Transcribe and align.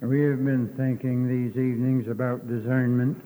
We 0.00 0.22
have 0.22 0.44
been 0.44 0.72
thinking 0.76 1.26
these 1.26 1.56
evenings 1.56 2.06
about 2.06 2.46
discernment. 2.46 3.20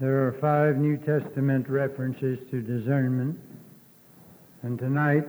There 0.00 0.26
are 0.26 0.32
five 0.40 0.76
New 0.76 0.96
Testament 0.96 1.68
references 1.68 2.40
to 2.50 2.60
discernment. 2.60 3.38
And 4.62 4.76
tonight, 4.80 5.28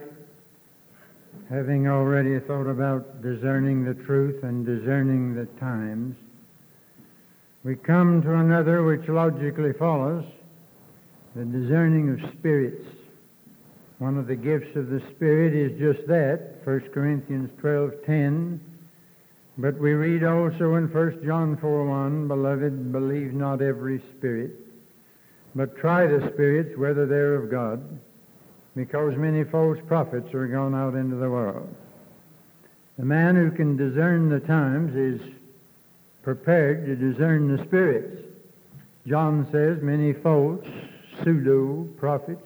having 1.47 1.87
already 1.87 2.39
thought 2.39 2.65
about 2.65 3.21
discerning 3.21 3.85
the 3.85 3.93
truth 3.93 4.43
and 4.43 4.65
discerning 4.65 5.35
the 5.35 5.45
times, 5.59 6.15
we 7.63 7.75
come 7.75 8.23
to 8.23 8.33
another 8.33 8.83
which 8.83 9.07
logically 9.07 9.73
follows 9.73 10.25
the 11.35 11.45
discerning 11.45 12.09
of 12.09 12.31
spirits. 12.39 12.87
One 13.99 14.17
of 14.17 14.25
the 14.25 14.35
gifts 14.35 14.75
of 14.75 14.89
the 14.89 15.01
Spirit 15.11 15.53
is 15.53 15.77
just 15.77 16.07
that, 16.07 16.65
1 16.65 16.79
Corinthians 16.91 17.51
12:10. 17.61 18.59
But 19.57 19.79
we 19.79 19.93
read 19.93 20.23
also 20.23 20.75
in 20.75 20.91
1 20.91 21.23
John 21.25 21.55
4 21.57 21.85
1, 21.85 22.27
Beloved, 22.27 22.91
believe 22.91 23.33
not 23.33 23.61
every 23.61 24.01
spirit, 24.17 24.51
but 25.55 25.77
try 25.77 26.05
the 26.07 26.29
spirits 26.33 26.77
whether 26.77 27.05
they're 27.05 27.35
of 27.35 27.49
God, 27.49 27.81
because 28.75 29.15
many 29.15 29.45
false 29.45 29.77
prophets 29.87 30.33
are 30.33 30.47
gone 30.47 30.75
out 30.75 30.95
into 30.95 31.15
the 31.15 31.29
world. 31.29 31.73
The 32.97 33.05
man 33.05 33.35
who 33.35 33.49
can 33.49 33.77
discern 33.77 34.29
the 34.29 34.41
times 34.41 34.93
is 34.95 35.21
prepared 36.21 36.85
to 36.87 36.95
discern 36.95 37.55
the 37.55 37.63
spirits. 37.63 38.23
John 39.07 39.47
says 39.51 39.81
many 39.81 40.11
false 40.11 40.65
pseudo 41.23 41.83
prophets 41.97 42.41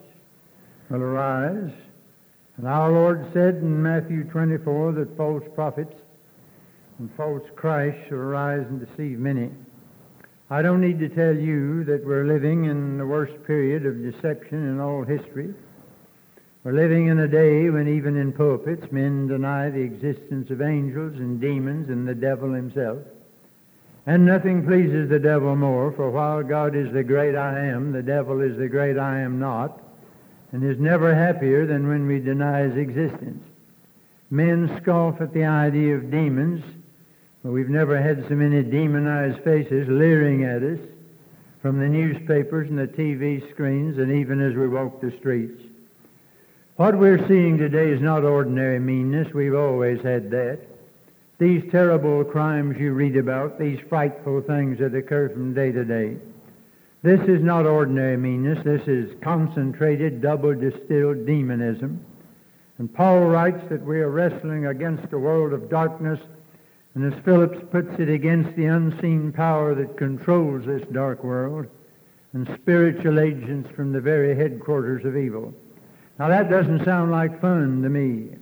will 0.89 1.01
arise. 1.01 1.71
And 2.57 2.67
our 2.67 2.91
Lord 2.91 3.31
said 3.33 3.55
in 3.55 3.81
Matthew 3.81 4.25
24 4.25 4.91
that 4.91 5.17
false 5.17 5.43
prophets 5.55 5.95
and 6.99 7.09
false 7.15 7.47
Christ 7.55 7.97
shall 8.07 8.17
arise 8.17 8.65
and 8.67 8.85
deceive 8.85 9.19
many. 9.19 9.49
I 10.49 10.61
don't 10.61 10.81
need 10.81 10.99
to 10.99 11.09
tell 11.09 11.35
you 11.35 11.85
that 11.85 12.05
we're 12.05 12.25
living 12.25 12.65
in 12.65 12.97
the 12.97 13.05
worst 13.05 13.41
period 13.45 13.85
of 13.85 14.01
deception 14.01 14.67
in 14.67 14.79
all 14.79 15.03
history. 15.03 15.53
We're 16.63 16.73
living 16.73 17.07
in 17.07 17.19
a 17.19 17.27
day 17.27 17.69
when 17.69 17.87
even 17.87 18.17
in 18.17 18.33
pulpits 18.33 18.91
men 18.91 19.27
deny 19.27 19.69
the 19.69 19.79
existence 19.79 20.49
of 20.49 20.61
angels 20.61 21.15
and 21.15 21.39
demons 21.39 21.89
and 21.89 22.05
the 22.05 22.15
devil 22.15 22.51
himself. 22.51 22.99
And 24.05 24.25
nothing 24.25 24.65
pleases 24.65 25.07
the 25.07 25.19
devil 25.19 25.55
more, 25.55 25.91
for 25.93 26.09
while 26.09 26.43
God 26.43 26.75
is 26.75 26.91
the 26.91 27.03
great 27.03 27.35
I 27.35 27.59
am, 27.67 27.93
the 27.93 28.01
devil 28.01 28.41
is 28.41 28.57
the 28.57 28.67
great 28.67 28.97
I 28.97 29.21
am 29.21 29.39
not, 29.39 29.81
and 30.51 30.63
is 30.63 30.79
never 30.79 31.15
happier 31.15 31.65
than 31.65 31.87
when 31.87 32.07
we 32.07 32.19
deny 32.19 32.63
his 32.63 32.75
existence. 32.75 33.43
Men 34.31 34.79
scoff 34.81 35.21
at 35.21 35.33
the 35.33 35.45
idea 35.45 35.95
of 35.95 36.11
demons 36.11 36.63
we've 37.43 37.69
never 37.69 38.01
had 38.01 38.27
so 38.27 38.35
many 38.35 38.63
demonized 38.63 39.43
faces 39.43 39.87
leering 39.87 40.43
at 40.43 40.61
us 40.61 40.79
from 41.61 41.79
the 41.79 41.87
newspapers 41.87 42.69
and 42.69 42.77
the 42.77 42.87
TV 42.87 43.49
screens 43.51 43.97
and 43.97 44.11
even 44.11 44.41
as 44.41 44.55
we 44.55 44.67
walk 44.67 45.01
the 45.01 45.11
streets. 45.19 45.61
What 46.75 46.97
we're 46.97 47.27
seeing 47.27 47.57
today 47.57 47.89
is 47.89 48.01
not 48.01 48.23
ordinary 48.23 48.79
meanness. 48.79 49.33
We've 49.33 49.55
always 49.55 50.01
had 50.01 50.31
that. 50.31 50.59
These 51.37 51.69
terrible 51.71 52.23
crimes 52.23 52.77
you 52.77 52.93
read 52.93 53.17
about, 53.17 53.59
these 53.59 53.79
frightful 53.89 54.41
things 54.41 54.79
that 54.79 54.95
occur 54.95 55.29
from 55.29 55.53
day 55.53 55.71
to 55.71 55.85
day, 55.85 56.17
this 57.01 57.21
is 57.29 57.41
not 57.41 57.65
ordinary 57.65 58.17
meanness. 58.17 58.61
This 58.65 58.85
is 58.87 59.09
concentrated, 59.21 60.21
double 60.21 60.53
distilled 60.53 61.25
demonism. 61.25 62.03
And 62.77 62.93
Paul 62.93 63.27
writes 63.27 63.61
that 63.69 63.83
we 63.83 64.01
are 64.01 64.09
wrestling 64.09 64.65
against 64.65 65.13
a 65.13 65.17
world 65.17 65.53
of 65.53 65.69
darkness 65.69 66.19
and 66.99 67.13
as 67.13 67.23
Phillips 67.23 67.59
puts 67.71 67.97
it, 67.97 68.09
against 68.09 68.57
the 68.57 68.65
unseen 68.65 69.31
power 69.31 69.73
that 69.73 69.95
controls 69.95 70.65
this 70.65 70.85
dark 70.91 71.23
world 71.23 71.65
and 72.33 72.45
spiritual 72.61 73.21
agents 73.21 73.69
from 73.73 73.93
the 73.93 74.01
very 74.01 74.35
headquarters 74.35 75.05
of 75.05 75.15
evil. 75.15 75.53
Now 76.19 76.27
that 76.27 76.49
doesn't 76.49 76.83
sound 76.83 77.11
like 77.11 77.39
fun 77.39 77.83
to 77.83 77.89
me. 77.89 78.35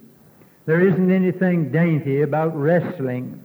There 0.66 0.82
isn't 0.82 1.12
anything 1.12 1.72
dainty 1.72 2.24
about 2.24 2.60
wrestling. 2.60 3.44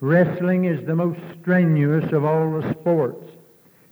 Wrestling 0.00 0.66
is 0.66 0.84
the 0.84 0.96
most 0.96 1.20
strenuous 1.40 2.12
of 2.12 2.26
all 2.26 2.60
the 2.60 2.74
sports. 2.74 3.26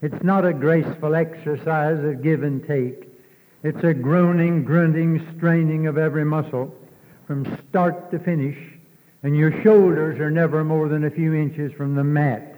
It's 0.03 0.23
not 0.23 0.45
a 0.45 0.53
graceful 0.53 1.15
exercise 1.15 2.05
of 2.05 2.23
give 2.23 2.43
and 2.43 2.63
take. 2.67 3.09
It's 3.63 3.83
a 3.83 3.95
groaning, 3.95 4.65
grunting, 4.65 5.27
straining 5.39 5.87
of 5.87 5.97
every 5.97 6.27
muscle 6.27 6.75
from 7.27 7.59
start 7.71 8.11
to 8.11 8.19
finish 8.19 8.59
and 9.23 9.37
your 9.37 9.63
shoulders 9.63 10.19
are 10.19 10.31
never 10.31 10.65
more 10.65 10.89
than 10.89 11.05
a 11.05 11.11
few 11.11 11.35
inches 11.35 11.73
from 11.73 11.95
the 11.95 12.05
mat. 12.05 12.57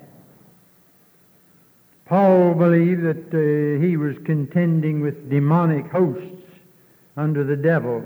Paul 2.06 2.54
believed 2.54 3.02
that 3.02 3.28
uh, 3.32 3.82
he 3.82 3.96
was 3.96 4.16
contending 4.24 5.00
with 5.00 5.30
demonic 5.30 5.90
hosts 5.90 6.42
under 7.16 7.44
the 7.44 7.56
devil. 7.56 8.02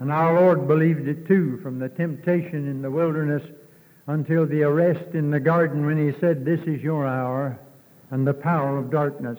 And 0.00 0.12
our 0.12 0.40
Lord 0.40 0.68
believed 0.68 1.08
it 1.08 1.26
too, 1.26 1.58
from 1.62 1.78
the 1.78 1.88
temptation 1.88 2.68
in 2.68 2.82
the 2.82 2.90
wilderness 2.90 3.42
until 4.06 4.46
the 4.46 4.62
arrest 4.62 5.14
in 5.14 5.30
the 5.30 5.40
garden 5.40 5.86
when 5.86 5.98
he 5.98 6.18
said, 6.20 6.44
This 6.44 6.60
is 6.60 6.82
your 6.82 7.06
hour 7.06 7.58
and 8.10 8.26
the 8.26 8.34
power 8.34 8.78
of 8.78 8.90
darkness. 8.90 9.38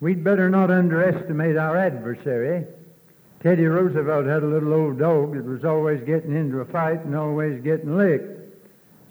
We'd 0.00 0.22
better 0.22 0.48
not 0.50 0.70
underestimate 0.70 1.56
our 1.56 1.76
adversary. 1.76 2.66
Teddy 3.46 3.66
Roosevelt 3.66 4.26
had 4.26 4.42
a 4.42 4.46
little 4.46 4.74
old 4.74 4.98
dog 4.98 5.36
that 5.36 5.44
was 5.44 5.64
always 5.64 6.02
getting 6.02 6.34
into 6.34 6.58
a 6.58 6.64
fight 6.64 7.04
and 7.04 7.14
always 7.14 7.62
getting 7.62 7.96
licked. 7.96 8.58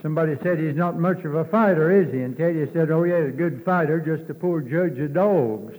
Somebody 0.02 0.36
said 0.44 0.60
he's 0.60 0.76
not 0.76 1.00
much 1.00 1.24
of 1.24 1.36
a 1.36 1.46
fighter, 1.46 2.02
is 2.02 2.14
he? 2.14 2.20
And 2.20 2.36
Teddy 2.36 2.70
said, 2.74 2.92
oh, 2.92 3.06
yeah, 3.06 3.20
a 3.20 3.32
good 3.32 3.64
fighter, 3.64 3.98
just 4.02 4.30
a 4.30 4.34
poor 4.34 4.60
judge 4.60 5.00
of 5.00 5.14
dogs. 5.14 5.78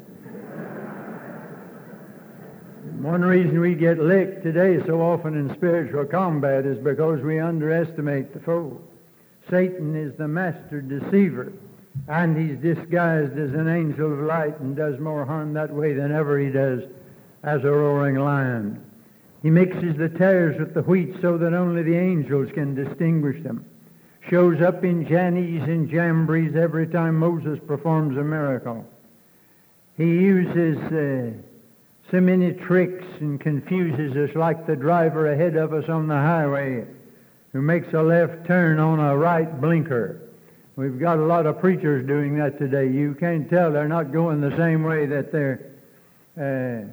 One 3.03 3.21
reason 3.21 3.61
we 3.61 3.75
get 3.75 3.99
licked 3.99 4.43
today 4.43 4.83
so 4.87 5.03
often 5.03 5.35
in 5.35 5.55
spiritual 5.55 6.07
combat 6.07 6.65
is 6.65 6.79
because 6.79 7.21
we 7.21 7.39
underestimate 7.39 8.33
the 8.33 8.41
foe. 8.41 8.81
Satan 9.51 9.95
is 9.95 10.17
the 10.17 10.29
master 10.29 10.81
deceiver, 10.81 11.53
and 12.09 12.35
he's 12.35 12.57
disguised 12.57 13.37
as 13.37 13.53
an 13.53 13.69
angel 13.69 14.15
of 14.15 14.21
light 14.21 14.59
and 14.61 14.75
does 14.75 14.99
more 14.99 15.27
harm 15.27 15.53
that 15.53 15.71
way 15.71 15.93
than 15.93 16.11
ever 16.11 16.39
he 16.39 16.51
does 16.51 16.85
as 17.43 17.63
a 17.65 17.71
roaring 17.71 18.17
lion. 18.17 18.83
He 19.43 19.51
mixes 19.51 19.97
the 19.97 20.09
tares 20.09 20.59
with 20.59 20.75
the 20.75 20.83
wheat 20.83 21.15
so 21.21 21.39
that 21.39 21.55
only 21.55 21.83
the 21.83 21.97
angels 21.97 22.51
can 22.53 22.75
distinguish 22.75 23.43
them. 23.43 23.65
Shows 24.29 24.61
up 24.61 24.83
in 24.83 25.07
Jannes 25.07 25.63
and 25.69 25.89
Jambres 25.89 26.57
every 26.57 26.89
time 26.89 27.17
Moses 27.17 27.61
performs 27.67 28.19
a 28.19 28.25
miracle. 28.25 28.85
He 29.97 30.05
uses 30.05 30.79
uh, 30.79 31.31
so 32.11 32.21
many 32.21 32.53
tricks 32.53 33.05
and 33.21 33.41
confuses 33.41 34.17
us 34.17 34.35
like 34.35 34.67
the 34.67 34.77
driver 34.77 35.33
ahead 35.33 35.57
of 35.57 35.73
us 35.73 35.89
on 35.89 36.09
the 36.09 36.15
highway 36.15 36.85
who 37.53 37.63
makes 37.63 37.93
a 37.95 38.03
left 38.03 38.47
turn 38.47 38.79
on 38.79 39.01
a 39.01 39.17
right 39.17 39.61
blinker. 39.61 40.21
We've 40.77 40.99
got 40.99 41.19
a 41.19 41.25
lot 41.25 41.47
of 41.47 41.59
preachers 41.59 42.07
doing 42.07 42.37
that 42.39 42.59
today. 42.59 42.89
You 42.89 43.15
can't 43.19 43.49
tell 43.49 43.73
they're 43.73 43.89
not 43.89 44.13
going 44.13 44.41
the 44.41 44.55
same 44.57 44.83
way 44.83 45.07
that 45.07 45.33
they're 45.33 45.73
uh, 46.37 46.91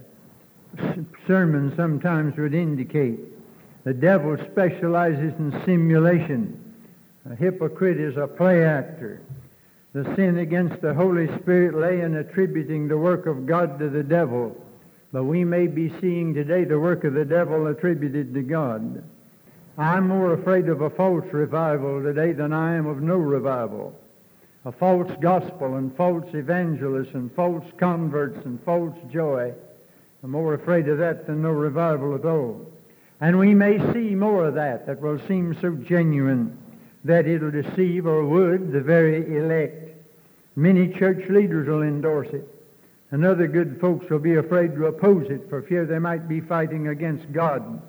sermon 1.28 1.74
sometimes 1.76 2.38
would 2.38 2.54
indicate. 2.54 3.20
The 3.84 3.94
devil 3.94 4.38
specializes 4.52 5.34
in 5.40 5.62
simulation. 5.66 6.60
A 7.30 7.36
hypocrite 7.36 8.00
is 8.00 8.18
a 8.18 8.28
play 8.28 8.64
actor. 8.64 9.22
The 9.94 10.04
sin 10.16 10.40
against 10.40 10.82
the 10.82 10.94
Holy 10.94 11.28
Spirit 11.40 11.76
lay 11.76 12.02
in 12.02 12.16
attributing 12.16 12.88
the 12.88 12.98
work 12.98 13.26
of 13.26 13.46
God 13.46 13.78
to 13.80 13.90
the 13.90 14.04
devil. 14.04 14.56
But 15.12 15.26
we 15.26 15.44
may 15.44 15.68
be 15.68 15.94
seeing 16.02 16.34
today 16.34 16.64
the 16.64 16.80
work 16.80 17.04
of 17.04 17.14
the 17.14 17.26
devil 17.26 17.68
attributed 17.68 18.34
to 18.34 18.42
God. 18.42 19.04
I'm 19.78 20.08
more 20.08 20.34
afraid 20.34 20.70
of 20.70 20.82
a 20.82 20.90
false 20.90 21.26
revival 21.32 22.02
today 22.02 22.32
than 22.32 22.54
I 22.54 22.76
am 22.76 22.88
of 22.88 23.02
no 23.02 23.18
revival. 23.18 24.00
A 24.66 24.72
false 24.72 25.12
gospel 25.20 25.76
and 25.76 25.96
false 25.96 26.34
evangelists 26.34 27.14
and 27.14 27.32
false 27.36 27.66
converts 27.78 28.44
and 28.46 28.64
false 28.64 28.96
joy 29.12 29.54
I'm 30.24 30.32
more 30.32 30.54
afraid 30.54 30.88
of 30.88 31.00
that 31.00 31.28
than 31.28 31.42
no 31.42 31.52
revival 31.52 32.16
at 32.16 32.24
all. 32.24 32.66
And 33.20 33.38
we 33.38 33.54
may 33.54 33.78
see 33.92 34.16
more 34.16 34.48
of 34.48 34.56
that 34.56 34.88
that 34.88 35.02
will 35.02 35.20
seem 35.28 35.56
so 35.60 35.76
genuine 35.76 36.58
that 37.04 37.28
it'll 37.28 37.52
deceive 37.52 38.06
or 38.06 38.26
would 38.26 38.72
the 38.72 38.80
very 38.80 39.38
elect. 39.38 39.92
Many 40.56 40.94
church 40.94 41.30
leaders 41.30 41.68
will 41.68 41.84
endorse 41.84 42.30
it. 42.30 42.48
And 43.12 43.26
other 43.26 43.48
good 43.48 43.80
folks 43.82 44.10
will 44.10 44.20
be 44.20 44.36
afraid 44.36 44.76
to 44.76 44.86
oppose 44.86 45.30
it 45.30 45.50
for 45.50 45.62
fear 45.62 45.86
they 45.86 46.00
might 46.00 46.30
be 46.30 46.40
fighting 46.40 46.88
against 46.88 47.32
God. 47.34 47.82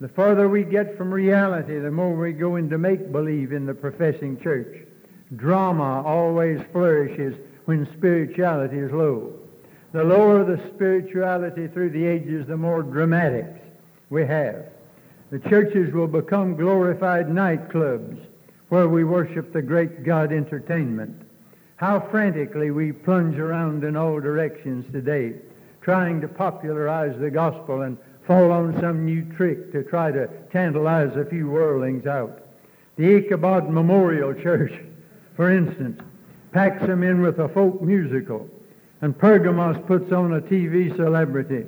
The 0.00 0.08
farther 0.08 0.48
we 0.48 0.62
get 0.62 0.96
from 0.96 1.12
reality, 1.12 1.78
the 1.78 1.90
more 1.90 2.14
we 2.14 2.32
go 2.32 2.56
into 2.56 2.78
make-believe 2.78 3.52
in 3.52 3.66
the 3.66 3.74
professing 3.74 4.38
church. 4.40 4.86
Drama 5.34 6.02
always 6.06 6.60
flourishes 6.70 7.34
when 7.64 7.88
spirituality 7.96 8.78
is 8.78 8.92
low. 8.92 9.34
The 9.92 10.04
lower 10.04 10.44
the 10.44 10.60
spirituality 10.74 11.68
through 11.68 11.90
the 11.90 12.04
ages, 12.04 12.46
the 12.46 12.56
more 12.56 12.82
dramatics 12.82 13.60
we 14.10 14.26
have. 14.26 14.66
The 15.30 15.38
churches 15.40 15.92
will 15.92 16.06
become 16.06 16.56
glorified 16.56 17.28
nightclubs 17.28 18.18
where 18.68 18.88
we 18.88 19.04
worship 19.04 19.52
the 19.52 19.62
great 19.62 20.04
God 20.04 20.32
entertainment. 20.32 21.22
How 21.76 22.00
frantically 22.10 22.70
we 22.70 22.92
plunge 22.92 23.38
around 23.38 23.84
in 23.84 23.96
all 23.96 24.20
directions 24.20 24.90
today, 24.92 25.34
trying 25.82 26.20
to 26.20 26.28
popularize 26.28 27.18
the 27.20 27.30
gospel 27.30 27.82
and 27.82 27.96
fall 28.26 28.50
on 28.50 28.78
some 28.80 29.04
new 29.04 29.22
trick 29.36 29.72
to 29.72 29.84
try 29.84 30.10
to 30.10 30.26
tantalize 30.50 31.16
a 31.16 31.24
few 31.24 31.48
worldlings 31.48 32.06
out. 32.06 32.42
The 32.96 33.16
Ichabod 33.16 33.68
Memorial 33.68 34.34
Church, 34.42 34.72
for 35.36 35.50
instance, 35.50 36.00
packs 36.52 36.84
them 36.86 37.02
in 37.02 37.20
with 37.20 37.38
a 37.38 37.48
folk 37.48 37.80
musical, 37.82 38.48
and 39.02 39.18
Pergamos 39.18 39.76
puts 39.86 40.12
on 40.12 40.34
a 40.34 40.40
TV 40.40 40.94
celebrity, 40.96 41.66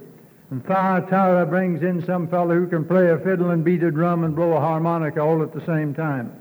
and 0.51 0.65
Thyatira 0.65 1.45
brings 1.47 1.83
in 1.83 2.05
some 2.07 2.29
fellow 2.29 2.55
who 2.55 2.67
can 2.67 2.85
play 2.85 3.11
a 3.11 3.19
fiddle 3.19 3.51
and 3.51 3.65
beat 3.65 3.83
a 3.83 3.91
drum 3.91 4.25
and 4.25 4.35
blow 4.35 4.53
a 4.53 4.61
harmonica 4.61 5.21
all 5.21 5.43
at 5.43 5.53
the 5.53 5.65
same 5.67 5.95
time. 5.95 6.33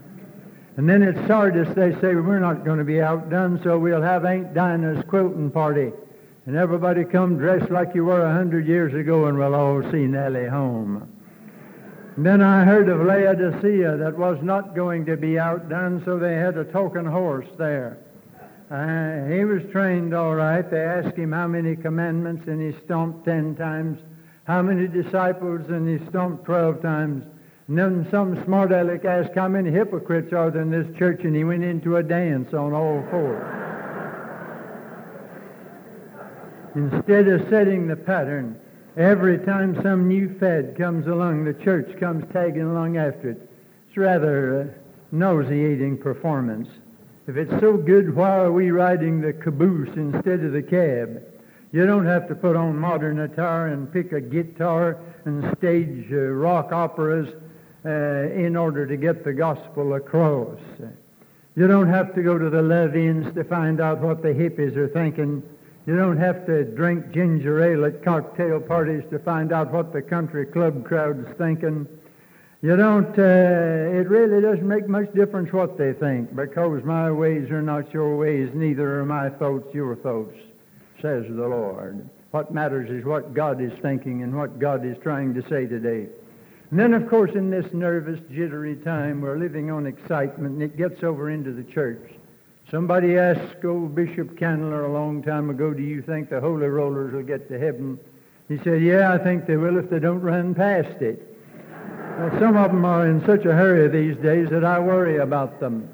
And 0.78 0.88
then 0.88 1.01
at 1.01 1.28
Sardis, 1.28 1.74
they 1.75 1.92
say, 1.94 2.13
we're 2.13 2.39
not 2.39 2.63
going 2.63 2.78
to 2.78 2.86
be 2.86 3.01
outdone, 3.01 3.60
so 3.63 3.80
we'll 3.80 4.01
have 4.01 4.25
Aunt 4.25 4.54
Dinah's 4.54 5.04
quilting 5.07 5.50
party. 5.50 5.92
And 6.45 6.56
everybody 6.56 7.04
come 7.04 7.38
dressed 7.38 7.72
like 7.72 7.94
you 7.94 8.06
were 8.06 8.22
a 8.22 8.34
hundred 8.34 8.68
years 8.68 8.94
ago, 8.94 9.25
and 9.25 9.38
we'll 9.38 9.56
all 9.56 9.81
see 9.92 10.06
Nellie 10.06 10.48
home. 10.48 11.12
And 12.16 12.25
then 12.25 12.42
I 12.42 12.63
heard 12.63 12.89
of 12.89 13.01
Laodicea 13.01 13.98
that 13.98 14.18
was 14.18 14.38
not 14.42 14.75
going 14.75 15.06
to 15.07 15.18
be 15.18 15.38
outdone, 15.38 16.01
so 16.06 16.18
they 16.18 16.36
had 16.36 16.57
a 16.57 16.63
token 16.63 17.06
horse 17.06 17.48
there. 17.57 17.98
Uh, 18.69 19.25
he 19.28 19.46
was 19.46 19.64
trained 19.72 20.14
all 20.14 20.36
right. 20.36 20.69
They 20.69 20.81
asked 20.81 21.16
him 21.16 21.31
how 21.31 21.48
many 21.48 21.75
commandments, 21.75 22.48
and 22.48 22.62
he 22.62 22.78
stomped 22.84 23.25
ten 23.25 23.56
times. 23.56 24.00
How 24.44 24.62
many 24.62 24.88
disciples, 24.88 25.69
and 25.69 25.88
he 25.88 26.06
stomped 26.08 26.46
twelve 26.46 26.81
times. 26.81 27.24
And 27.68 27.78
then 27.78 28.08
some 28.12 28.44
smart 28.46 28.72
aleck 28.72 29.06
asked 29.06 29.36
how 29.36 29.48
many 29.48 29.72
hypocrites 29.72 30.34
are 30.34 30.52
there 30.52 30.62
in 30.62 30.69
this 30.69 30.88
church, 30.98 31.22
and 31.24 31.36
he 31.36 31.44
went 31.44 31.64
into 31.64 31.98
a 31.98 32.04
dance 32.04 32.54
on 32.54 32.74
all 32.74 33.06
fours. 33.10 33.44
Instead 36.75 37.28
of 37.28 37.50
setting 37.50 37.88
the 37.88 37.96
pattern, 37.96 38.60
every 38.98 39.40
time 39.40 39.81
some 39.81 40.08
new 40.08 40.38
fad 40.40 40.78
comes 40.78 41.08
along, 41.08 41.46
the 41.46 41.54
church 41.63 41.98
comes 42.00 42.24
tagging 42.34 42.63
along 42.63 42.98
after 42.98 43.31
it. 43.31 43.50
It's 43.88 43.98
rather 43.98 44.62
a 44.62 44.70
nauseating 45.12 45.98
performance. 45.98 46.68
If 47.27 47.35
it's 47.35 47.59
so 47.59 47.75
good, 47.75 48.15
why 48.15 48.38
are 48.38 48.53
we 48.53 48.71
riding 48.71 49.19
the 49.19 49.33
caboose 49.33 49.94
instead 49.97 50.45
of 50.45 50.53
the 50.53 50.62
cab? 50.62 51.21
You 51.74 51.85
don't 51.85 52.06
have 52.06 52.29
to 52.29 52.35
put 52.35 52.56
on 52.56 52.77
modern 52.77 53.19
attire 53.19 53.68
and 53.68 53.91
pick 53.91 54.13
a 54.13 54.21
guitar 54.21 54.97
and 55.25 55.57
stage 55.57 56.07
uh, 56.09 56.15
rock 56.15 56.71
operas 56.71 57.27
uh, 57.85 58.33
in 58.33 58.56
order 58.56 58.88
to 58.88 58.95
get 58.95 59.25
the 59.25 59.33
gospel 59.33 59.95
across. 59.95 60.57
You 61.57 61.68
don't 61.68 61.89
have 61.89 62.15
to 62.15 62.24
go 62.24 62.38
to 62.38 62.50
the 62.50 62.62
Levins 62.62 63.35
to 63.35 63.44
find 63.44 63.81
out 63.81 64.00
what 64.00 64.21
the 64.21 64.29
hippies 64.29 64.77
are 64.77 64.88
thinking. 64.88 65.44
You 65.85 65.97
don't 65.97 66.18
have 66.18 66.45
to 66.45 66.63
drink 66.63 67.12
ginger 67.12 67.62
ale 67.62 67.83
at 67.83 68.06
cocktail 68.06 68.62
parties 68.62 69.03
to 69.09 69.19
find 69.19 69.51
out 69.51 69.74
what 69.74 69.91
the 69.91 70.01
country 70.01 70.45
club 70.45 70.85
crowd's 70.85 71.27
thinking. 71.38 71.88
You 72.63 72.75
don't, 72.75 73.18
uh, 73.19 73.21
it 73.21 74.09
really 74.09 74.42
doesn't 74.42 74.68
make 74.68 74.88
much 74.88 75.13
difference 75.13 75.54
what 75.54 75.77
they 75.77 75.94
think, 75.94 76.36
because 76.36 76.83
my 76.83 77.12
ways 77.12 77.51
are 77.51 77.62
not 77.62 77.94
your 77.94 78.18
ways, 78.18 78.50
neither 78.56 79.00
are 79.00 79.06
my 79.06 79.30
thoughts 79.30 79.71
your 79.75 79.95
thoughts, 79.95 80.36
says 81.00 81.25
the 81.30 81.48
Lord. 81.48 82.09
What 82.31 82.51
matters 82.51 82.89
is 82.89 83.06
what 83.06 83.36
God 83.36 83.62
is 83.62 83.71
thinking 83.83 84.24
and 84.24 84.36
what 84.36 84.57
God 84.57 84.83
is 84.83 84.98
trying 85.04 85.36
to 85.36 85.44
say 85.44 85.68
today. 85.68 86.07
And 86.71 86.80
then, 86.80 86.95
of 86.95 87.07
course, 87.07 87.31
in 87.36 87.51
this 87.51 87.71
nervous, 87.74 88.19
jittery 88.31 88.75
time, 88.77 89.21
we're 89.21 89.38
living 89.38 89.69
on 89.69 89.86
excitement, 89.86 90.53
and 90.53 90.63
it 90.63 90.75
gets 90.77 91.03
over 91.03 91.30
into 91.30 91.51
the 91.51 91.63
church. 91.63 92.12
Somebody 92.71 93.19
asked 93.19 93.63
old 93.63 93.94
Bishop 93.94 94.36
Candler 94.36 94.86
a 94.86 94.92
long 94.92 95.21
time 95.21 95.51
ago, 95.51 95.75
do 95.75 95.83
you 95.83 96.01
think 96.01 96.31
the 96.31 96.42
holy 96.42 96.68
rollers 96.68 97.13
will 97.13 97.21
get 97.21 97.48
to 97.50 97.60
heaven? 97.60 98.00
He 98.50 98.57
said, 98.63 98.81
yeah, 98.81 99.13
I 99.13 99.19
think 99.19 99.45
they 99.45 99.57
will 99.57 99.77
if 99.77 99.92
they 99.92 100.00
don't 100.00 100.21
run 100.21 100.56
past 100.56 101.01
it. 101.03 101.37
Well, 102.18 102.40
some 102.40 102.58
of 102.58 102.72
them 102.72 102.84
are 102.84 103.08
in 103.08 103.24
such 103.28 103.46
a 103.46 103.54
hurry 103.54 103.88
these 103.90 104.18
days 104.24 104.50
that 104.50 104.66
I 104.66 104.80
worry 104.80 105.18
about 105.18 105.60
them. 105.60 105.88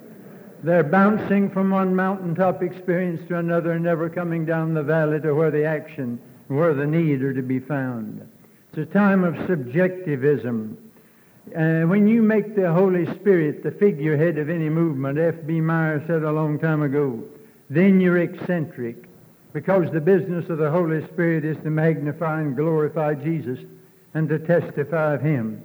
They're 0.64 0.81
bouncing 0.81 1.50
from 1.50 1.70
one 1.70 1.94
mountaintop 1.94 2.64
experience 2.64 3.28
to 3.28 3.40
another 3.40 3.74
and 3.74 3.84
never 3.84 4.10
coming 4.10 4.46
down 4.46 4.74
the 4.74 4.84
valley 4.84 5.20
to 5.20 5.34
where 5.34 5.52
the 5.52 5.66
action, 5.66 6.18
where 6.48 6.74
the 6.74 6.88
need 6.88 7.24
are 7.24 7.34
to 7.34 7.42
be 7.42 7.60
found. 7.60 8.25
It's 8.70 8.78
a 8.78 8.94
time 8.94 9.25
of 9.25 9.36
subjectivism. 9.48 10.78
Uh, 11.54 11.81
when 11.81 12.08
you 12.08 12.22
make 12.22 12.56
the 12.56 12.72
Holy 12.72 13.06
Spirit 13.16 13.62
the 13.62 13.72
figurehead 13.72 14.38
of 14.38 14.50
any 14.50 14.69
movement, 14.69 15.19
F.B. 15.19 15.60
Meyer 15.60 16.02
said 16.08 16.24
a 16.24 16.31
long 16.31 16.58
time 16.58 16.84
ago, 16.84 17.22
then 17.69 18.00
you're 18.00 18.19
eccentric, 18.19 19.10
because 19.52 19.92
the 19.92 20.00
business 20.00 20.50
of 20.50 20.58
the 20.58 20.72
Holy 20.72 21.06
Spirit 21.08 21.44
is 21.44 21.58
to 21.64 21.69
magnify 21.69 22.40
and 22.40 22.56
glorify 22.56 23.14
Jesus 23.14 23.60
and 24.14 24.30
to 24.30 24.40
testify 24.40 25.16
of 25.16 25.22
Him. 25.22 25.62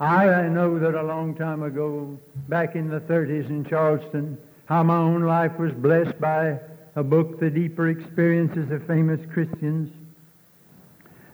I 0.00 0.48
know 0.48 0.78
that 0.78 0.94
a 0.94 1.02
long 1.02 1.34
time 1.34 1.62
ago, 1.62 2.18
back 2.48 2.74
in 2.74 2.88
the 2.88 3.00
30s 3.00 3.48
in 3.48 3.64
Charleston, 3.64 4.38
how 4.66 4.82
my 4.82 4.96
own 4.96 5.22
life 5.22 5.58
was 5.58 5.72
blessed 5.72 6.20
by 6.20 6.58
a 6.96 7.02
book, 7.02 7.38
The 7.38 7.50
Deeper 7.50 7.88
Experiences 7.88 8.70
of 8.70 8.86
Famous 8.86 9.20
Christians 9.32 9.92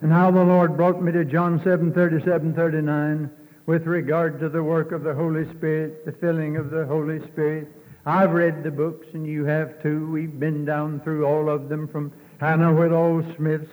and 0.02 0.12
how 0.12 0.30
the 0.30 0.42
Lord 0.42 0.76
brought 0.76 1.02
me 1.02 1.12
to 1.12 1.24
John 1.24 1.60
7, 1.62 1.92
37, 1.92 2.54
39 2.54 3.30
with 3.66 3.86
regard 3.86 4.40
to 4.40 4.48
the 4.48 4.62
work 4.62 4.92
of 4.92 5.02
the 5.02 5.14
Holy 5.14 5.48
Spirit, 5.50 6.06
the 6.06 6.12
filling 6.12 6.56
of 6.56 6.70
the 6.70 6.86
Holy 6.86 7.20
Spirit. 7.28 7.68
I've 8.06 8.30
read 8.30 8.62
the 8.62 8.70
books, 8.70 9.06
and 9.12 9.26
you 9.26 9.44
have 9.44 9.82
too. 9.82 10.10
We've 10.10 10.40
been 10.40 10.64
down 10.64 11.00
through 11.00 11.26
all 11.26 11.50
of 11.50 11.68
them 11.68 11.86
from 11.86 12.12
Hannah 12.40 12.72
Whitall 12.72 13.22
Smith's 13.36 13.70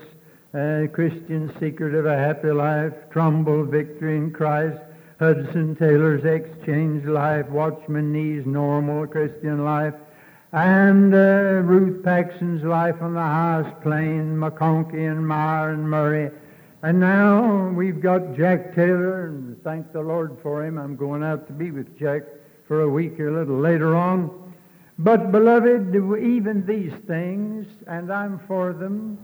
uh, 0.53 0.87
Christian 0.93 1.53
Secret 1.59 1.93
of 1.93 2.05
a 2.05 2.17
Happy 2.17 2.51
Life, 2.51 2.93
Trumbull 3.11 3.65
Victory 3.65 4.17
in 4.17 4.31
Christ, 4.31 4.79
Hudson 5.19 5.75
Taylor's 5.75 6.23
Exchange 6.23 7.05
Life, 7.05 7.47
Watchman 7.49 8.13
Nee's 8.13 8.45
Normal 8.45 9.07
Christian 9.07 9.65
Life, 9.65 9.93
and 10.53 11.13
uh, 11.13 11.61
Ruth 11.63 12.03
Paxson's 12.03 12.63
Life 12.63 12.95
on 13.01 13.13
the 13.13 13.19
Highest 13.19 13.81
Plane, 13.81 14.37
McConkey 14.37 15.11
and 15.11 15.27
Meyer 15.27 15.71
and 15.71 15.89
Murray. 15.89 16.31
And 16.83 16.99
now 16.99 17.69
we've 17.69 17.99
got 17.99 18.35
Jack 18.35 18.75
Taylor, 18.75 19.27
and 19.27 19.61
thank 19.63 19.91
the 19.91 20.01
Lord 20.01 20.37
for 20.41 20.63
him. 20.63 20.77
I'm 20.77 20.95
going 20.95 21.23
out 21.23 21.47
to 21.47 21.53
be 21.53 21.71
with 21.71 21.97
Jack 21.99 22.23
for 22.67 22.81
a 22.81 22.89
week 22.89 23.19
or 23.19 23.29
a 23.29 23.39
little 23.39 23.59
later 23.59 23.95
on. 23.95 24.53
But, 24.99 25.31
beloved, 25.31 25.95
even 25.95 26.65
these 26.65 26.93
things, 27.07 27.67
and 27.87 28.11
I'm 28.11 28.39
for 28.47 28.73
them, 28.73 29.17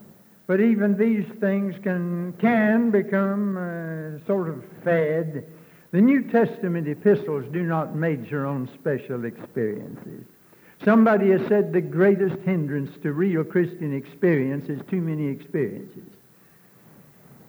but 0.47 0.59
even 0.59 0.97
these 0.97 1.25
things 1.39 1.75
can, 1.83 2.33
can 2.33 2.91
become 2.91 3.57
a 3.57 4.25
sort 4.25 4.49
of 4.49 4.63
fad. 4.83 5.45
The 5.91 6.01
New 6.01 6.23
Testament 6.23 6.87
epistles 6.87 7.45
do 7.53 7.63
not 7.63 7.95
major 7.95 8.45
on 8.45 8.69
special 8.73 9.25
experiences. 9.25 10.25
Somebody 10.83 11.29
has 11.29 11.47
said 11.47 11.71
the 11.71 11.81
greatest 11.81 12.41
hindrance 12.41 12.91
to 13.03 13.13
real 13.13 13.43
Christian 13.43 13.95
experience 13.95 14.67
is 14.67 14.81
too 14.89 15.01
many 15.01 15.27
experiences. 15.27 16.03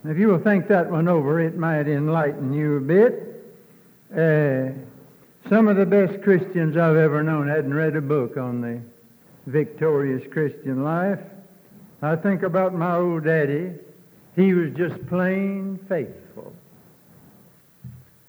If 0.05 0.19
you 0.19 0.29
will 0.29 0.39
think 0.39 0.69
that 0.69 0.91
one 0.91 1.09
over, 1.09 1.41
it 1.41 1.57
might 1.57 1.89
enlighten 1.89 2.53
you 2.53 2.77
a 2.77 2.81
bit. 2.81 3.31
Uh, 4.13 4.73
some 5.49 5.67
of 5.67 5.77
the 5.77 5.87
best 5.87 6.23
Christians 6.23 6.77
I've 6.77 6.97
ever 6.97 7.23
known 7.23 7.49
hadn't 7.49 7.75
read 7.75 7.97
a 7.97 8.01
book 8.01 8.37
on 8.37 8.61
the 8.61 8.81
victorious 9.47 10.23
Christian 10.31 10.85
life. 10.85 11.19
I 12.05 12.17
think 12.17 12.43
about 12.43 12.75
my 12.75 12.97
old 12.97 13.25
daddy. 13.25 13.73
He 14.37 14.53
was 14.53 14.75
just 14.75 15.07
plain 15.07 15.79
faithful. 15.89 16.53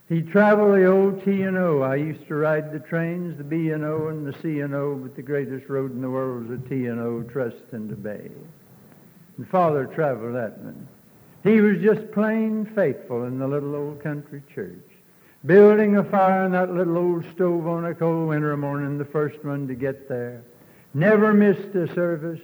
He 0.08 0.22
traveled 0.22 0.76
the 0.76 0.86
old 0.86 1.26
T&O. 1.26 1.82
I 1.82 1.96
used 1.96 2.26
to 2.28 2.36
ride 2.36 2.72
the 2.72 2.80
trains, 2.80 3.38
the 3.38 3.44
B&O 3.44 4.08
and 4.08 4.26
the 4.26 4.40
C&O, 4.42 4.96
but 4.96 5.16
the 5.18 5.22
greatest 5.22 5.68
road 5.68 5.92
in 5.92 6.02
the 6.02 6.10
world 6.10 6.48
was 6.48 6.60
the 6.60 6.70
T&O, 6.70 7.24
trust 7.24 7.58
and 7.74 7.92
obey. 7.92 8.32
And 9.38 9.50
Father 9.50 9.88
traveled 9.88 10.36
that 10.36 10.58
one. 10.60 10.88
He 11.44 11.60
was 11.60 11.82
just 11.82 12.12
plain 12.14 12.72
faithful 12.76 13.26
in 13.26 13.40
the 13.40 13.48
little 13.48 13.76
old 13.76 14.02
country 14.02 14.42
church, 14.54 14.88
building 15.46 15.98
a 15.98 16.04
fire 16.04 16.46
in 16.46 16.54
that 16.54 16.74
little 16.74 16.98
old 16.98 17.26
stove 17.34 17.68
on 17.68 17.86
a 17.86 17.94
cold 17.94 18.30
winter 18.30 18.56
morning, 18.56 18.98
the 18.98 19.04
first 19.06 19.44
one 19.44 19.68
to 19.68 19.76
get 19.76 20.08
there. 20.08 20.44
Never 20.94 21.34
missed 21.34 21.76
a 21.76 21.94
service. 21.94 22.40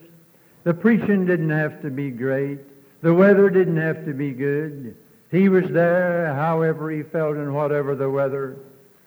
The 0.63 0.74
preaching 0.74 1.25
didn't 1.25 1.50
have 1.50 1.82
to 1.82 1.89
be 1.89 2.12
great. 2.12 2.60
The 3.01 3.13
weather 3.13 3.50
didn't 3.50 3.77
have 3.77 4.06
to 4.06 4.13
be 4.13 4.32
good. 4.32 4.96
He 5.32 5.50
was 5.50 5.63
there 5.70 6.34
however 6.36 6.91
he 6.91 7.03
felt 7.03 7.38
and 7.38 7.53
whatever 7.53 7.96
the 7.96 8.10
weather, 8.10 8.58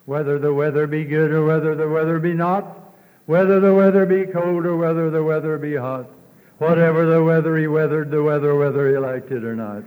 whether 0.07 0.39
the 0.39 0.53
weather 0.53 0.87
be 0.87 1.05
good 1.05 1.31
or 1.31 1.45
whether 1.45 1.75
the 1.75 1.89
weather 1.89 2.19
be 2.19 2.33
not, 2.33 2.95
whether 3.27 3.61
the 3.61 3.75
weather 3.75 4.05
be 4.07 4.27
cold 4.27 4.67
or 4.67 4.77
whether 4.77 5.11
the 5.11 5.23
weather 5.23 5.59
be 5.59 5.77
hot. 5.77 6.11
Whatever 6.59 7.07
the 7.07 7.23
weather, 7.23 7.57
he 7.57 7.67
weathered 7.67 8.11
the 8.11 8.23
weather 8.23 8.55
whether 8.55 8.89
he 8.89 8.97
liked 8.97 9.31
it 9.33 9.45
or 9.45 9.57
not. 9.57 9.83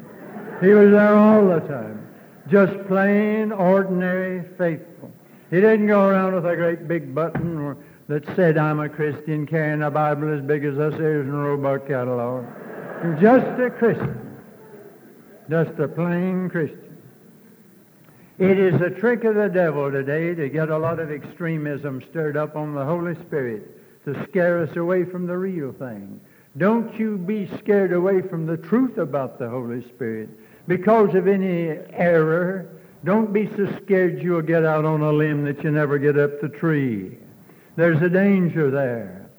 He 0.62 0.70
was 0.70 0.92
there 0.92 1.16
all 1.16 1.48
the 1.48 1.60
time. 1.62 2.08
Just 2.50 2.74
plain, 2.88 3.52
ordinary, 3.52 4.44
faithful. 4.58 5.12
He 5.50 5.62
didn't 5.62 5.88
go 5.88 6.06
around 6.06 6.36
with 6.36 6.46
a 6.46 6.56
great 6.56 6.88
big 6.88 7.16
button 7.16 7.78
that 8.08 8.26
said, 8.36 8.58
I'm 8.58 8.80
a 8.80 8.88
Christian, 8.88 9.46
carrying 9.46 9.84
a 9.84 9.92
Bible 9.92 10.34
as 10.34 10.42
big 10.42 10.64
as 10.64 10.78
a 10.78 10.92
Sears 10.92 11.26
and 11.26 11.36
a 11.36 11.38
Roebuck 11.38 11.88
catalog. 11.88 12.46
Just 13.20 13.60
a 13.60 13.70
Christian. 13.70 14.38
Just 15.50 15.78
a 15.80 15.88
plain 15.88 16.50
Christian. 16.50 16.98
It 18.38 18.60
is 18.60 18.80
a 18.82 18.90
trick 18.90 19.24
of 19.24 19.36
the 19.36 19.50
devil 19.50 19.92
today 19.92 20.36
to 20.36 20.48
get 20.48 20.70
a 20.70 20.78
lot 20.78 21.00
of 21.00 21.12
extremism 21.12 22.04
stirred 22.10 22.38
up 22.38 22.56
on 22.56 22.76
the 22.76 22.86
Holy 22.86 23.16
Spirit 23.26 24.04
to 24.06 24.26
scare 24.30 24.60
us 24.60 24.76
away 24.78 25.04
from 25.04 25.26
the 25.28 25.38
real 25.38 25.74
thing. 25.74 26.22
Don't 26.58 26.98
you 27.00 27.18
be 27.18 27.50
scared 27.60 27.94
away 27.94 28.22
from 28.22 28.46
the 28.46 28.58
truth 28.58 28.98
about 28.98 29.38
the 29.38 29.50
Holy 29.50 29.84
Spirit 29.90 30.30
because 30.68 31.14
of 31.14 31.28
any 31.28 31.70
error. 31.92 32.70
Don't 33.04 33.34
be 33.34 33.50
so 33.58 33.68
scared 33.84 34.22
you'll 34.22 34.42
get 34.42 34.66
out 34.66 34.86
on 34.86 35.02
a 35.02 35.12
limb 35.12 35.44
that 35.46 35.64
you 35.64 35.72
never 35.72 35.98
get 35.98 36.18
up 36.18 36.40
the 36.40 36.50
tree. 36.50 37.18
There's 37.78 38.02
a 38.02 38.10
danger 38.10 38.72
there. 38.72 39.30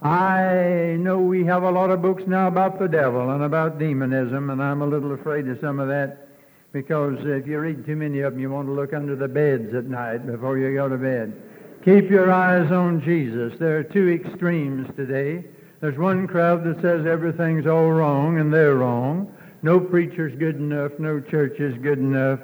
I 0.00 0.96
know 1.00 1.18
we 1.18 1.44
have 1.46 1.64
a 1.64 1.70
lot 1.70 1.90
of 1.90 2.00
books 2.00 2.22
now 2.28 2.46
about 2.46 2.78
the 2.78 2.86
devil 2.86 3.30
and 3.30 3.42
about 3.42 3.80
demonism, 3.80 4.50
and 4.50 4.62
I'm 4.62 4.82
a 4.82 4.86
little 4.86 5.12
afraid 5.12 5.48
of 5.48 5.58
some 5.60 5.80
of 5.80 5.88
that 5.88 6.28
because 6.72 7.18
if 7.22 7.44
you 7.48 7.58
read 7.58 7.84
too 7.84 7.96
many 7.96 8.20
of 8.20 8.34
them, 8.34 8.40
you 8.40 8.50
want 8.50 8.68
to 8.68 8.72
look 8.72 8.92
under 8.92 9.16
the 9.16 9.26
beds 9.26 9.74
at 9.74 9.86
night 9.86 10.24
before 10.24 10.58
you 10.58 10.72
go 10.74 10.88
to 10.88 10.96
bed. 10.96 11.42
Keep 11.84 12.08
your 12.08 12.30
eyes 12.30 12.70
on 12.70 13.02
Jesus. 13.02 13.58
There 13.58 13.78
are 13.78 13.82
two 13.82 14.10
extremes 14.10 14.86
today. 14.94 15.44
There's 15.80 15.98
one 15.98 16.28
crowd 16.28 16.62
that 16.66 16.80
says 16.80 17.04
everything's 17.04 17.66
all 17.66 17.90
wrong, 17.90 18.38
and 18.38 18.54
they're 18.54 18.76
wrong. 18.76 19.34
No 19.62 19.80
preacher's 19.80 20.38
good 20.38 20.56
enough, 20.56 20.92
no 21.00 21.18
church 21.18 21.58
is 21.58 21.76
good 21.78 21.98
enough. 21.98 22.38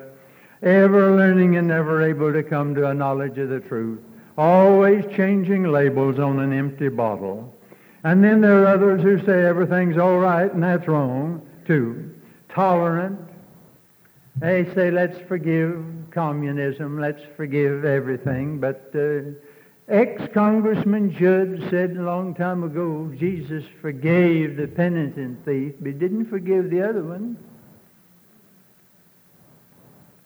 Ever 0.65 1.15
learning 1.15 1.59
and 1.59 1.69
never 1.69 2.03
able 2.03 2.33
to 2.33 2.43
come 2.43 2.75
to 2.75 2.89
a 2.89 2.95
knowledge 2.95 3.39
of 3.39 3.51
the 3.51 3.61
truth. 3.61 4.01
Always 4.37 5.05
changing 5.15 5.65
labels 5.65 6.19
on 6.19 6.41
an 6.41 6.53
empty 6.53 6.89
bottle. 6.89 7.55
And 8.03 8.23
then 8.23 8.41
there 8.41 8.63
are 8.63 8.67
others 8.67 9.03
who 9.03 9.25
say 9.25 9.45
everything's 9.45 9.97
all 9.97 10.19
right, 10.19 10.53
and 10.53 10.63
that's 10.63 10.87
wrong, 10.89 11.41
too. 11.67 12.15
Tolerant, 12.49 13.19
they 14.37 14.65
say, 14.75 14.91
let's 14.91 15.19
forgive 15.29 15.83
communism, 16.11 17.01
let's 17.01 17.23
forgive 17.37 17.85
everything. 17.85 18.59
But 18.59 18.91
uh, 18.95 19.31
ex-Congressman 19.89 21.13
Judd 21.13 21.71
said 21.71 21.97
a 21.97 22.03
long 22.03 22.35
time 22.35 22.63
ago, 22.65 23.13
Jesus 23.19 23.65
forgave 23.81 24.57
the 24.57 24.69
penitent 24.69 25.45
thief, 25.45 25.75
but 25.81 25.99
didn't 25.99 26.27
forgive 26.27 26.71
the 26.71 26.83
other 26.83 27.03
one. 27.03 27.37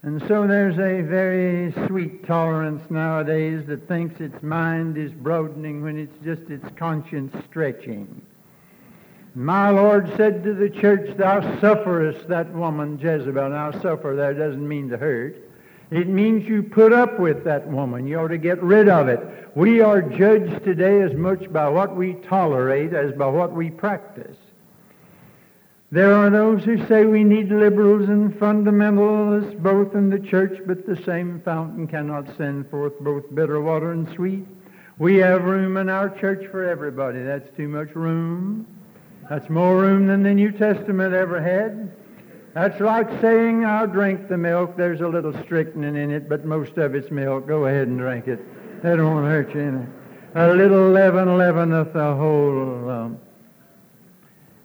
And 0.02 0.22
so 0.28 0.46
there's 0.46 0.78
a 0.78 1.02
very 1.02 1.72
sweet 1.86 2.24
tolerance 2.24 2.88
nowadays 2.88 3.66
that 3.66 3.88
thinks 3.88 4.20
its 4.20 4.40
mind 4.44 4.96
is 4.96 5.12
broadening 5.12 5.82
when 5.82 5.98
it's 5.98 6.16
just 6.24 6.42
its 6.50 6.64
conscience 6.76 7.34
stretching. 7.46 8.22
My 9.34 9.70
Lord 9.70 10.08
said 10.16 10.44
to 10.44 10.54
the 10.54 10.70
church, 10.70 11.16
Thou 11.16 11.40
sufferest 11.60 12.28
that 12.28 12.52
woman 12.52 12.98
Jezebel. 12.98 13.50
Now, 13.50 13.72
suffer 13.72 14.14
there 14.16 14.34
doesn't 14.34 14.66
mean 14.66 14.88
to 14.90 14.96
hurt. 14.96 15.36
It 15.90 16.06
means 16.06 16.48
you 16.48 16.62
put 16.62 16.92
up 16.92 17.18
with 17.18 17.44
that 17.44 17.66
woman. 17.66 18.06
You 18.06 18.20
ought 18.20 18.28
to 18.28 18.38
get 18.38 18.62
rid 18.62 18.88
of 18.88 19.08
it. 19.08 19.20
We 19.56 19.80
are 19.80 20.02
judged 20.02 20.62
today 20.64 21.02
as 21.02 21.14
much 21.14 21.52
by 21.52 21.68
what 21.68 21.96
we 21.96 22.14
tolerate 22.14 22.92
as 22.92 23.12
by 23.12 23.26
what 23.26 23.52
we 23.52 23.70
practice. 23.70 24.36
There 25.90 26.12
are 26.12 26.28
those 26.28 26.64
who 26.64 26.86
say 26.86 27.06
we 27.06 27.24
need 27.24 27.50
liberals 27.50 28.10
and 28.10 28.34
fundamentalists 28.34 29.58
both 29.62 29.94
in 29.94 30.10
the 30.10 30.18
church, 30.18 30.60
but 30.66 30.84
the 30.84 31.02
same 31.02 31.40
fountain 31.42 31.86
cannot 31.86 32.28
send 32.36 32.68
forth 32.68 32.92
both 33.00 33.34
bitter 33.34 33.58
water 33.62 33.92
and 33.92 34.06
sweet. 34.14 34.46
We 34.98 35.16
have 35.16 35.44
room 35.44 35.78
in 35.78 35.88
our 35.88 36.10
church 36.10 36.46
for 36.50 36.68
everybody. 36.68 37.22
That's 37.22 37.48
too 37.56 37.68
much 37.68 37.94
room. 37.94 38.66
That's 39.30 39.48
more 39.48 39.80
room 39.80 40.06
than 40.06 40.22
the 40.22 40.34
New 40.34 40.52
Testament 40.52 41.14
ever 41.14 41.40
had. 41.40 41.90
That's 42.52 42.80
like 42.80 43.08
saying, 43.22 43.64
I'll 43.64 43.86
drink 43.86 44.28
the 44.28 44.36
milk. 44.36 44.76
There's 44.76 45.00
a 45.00 45.08
little 45.08 45.32
strychnine 45.44 45.96
in 45.96 46.10
it, 46.10 46.28
but 46.28 46.44
most 46.44 46.76
of 46.76 46.94
it's 46.94 47.10
milk. 47.10 47.46
Go 47.46 47.64
ahead 47.64 47.88
and 47.88 47.98
drink 47.98 48.28
it. 48.28 48.40
That 48.82 48.98
won't 48.98 49.24
hurt 49.24 49.54
you 49.54 49.60
any. 49.62 49.86
A 50.34 50.52
little 50.54 50.90
leaven 50.90 51.28
leaveneth 51.28 51.94
the 51.94 52.14
whole 52.14 52.82
lump. 52.84 53.22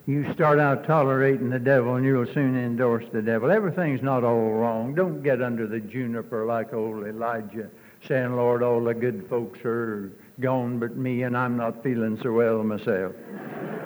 You 0.05 0.33
start 0.33 0.59
out 0.59 0.85
tolerating 0.85 1.49
the 1.49 1.59
devil, 1.59 1.95
and 1.95 2.05
you'll 2.05 2.25
soon 2.25 2.57
endorse 2.57 3.05
the 3.13 3.21
devil. 3.21 3.49
Everything's 3.49 4.01
not 4.01 4.25
all 4.25 4.51
wrong. 4.51 4.93
Don't 4.93 5.23
get 5.23 5.41
under 5.41 5.65
the 5.65 5.79
juniper 5.79 6.45
like 6.45 6.73
old 6.73 7.07
Elijah, 7.07 7.69
saying, 8.05 8.35
Lord, 8.35 8.63
all 8.63 8.83
the 8.83 8.93
good 8.93 9.25
folks 9.29 9.59
are 9.63 10.11
gone 10.41 10.77
but 10.77 10.97
me, 10.97 11.23
and 11.23 11.37
I'm 11.37 11.55
not 11.55 11.81
feeling 11.83 12.19
so 12.21 12.33
well 12.33 12.61
myself. 12.63 13.13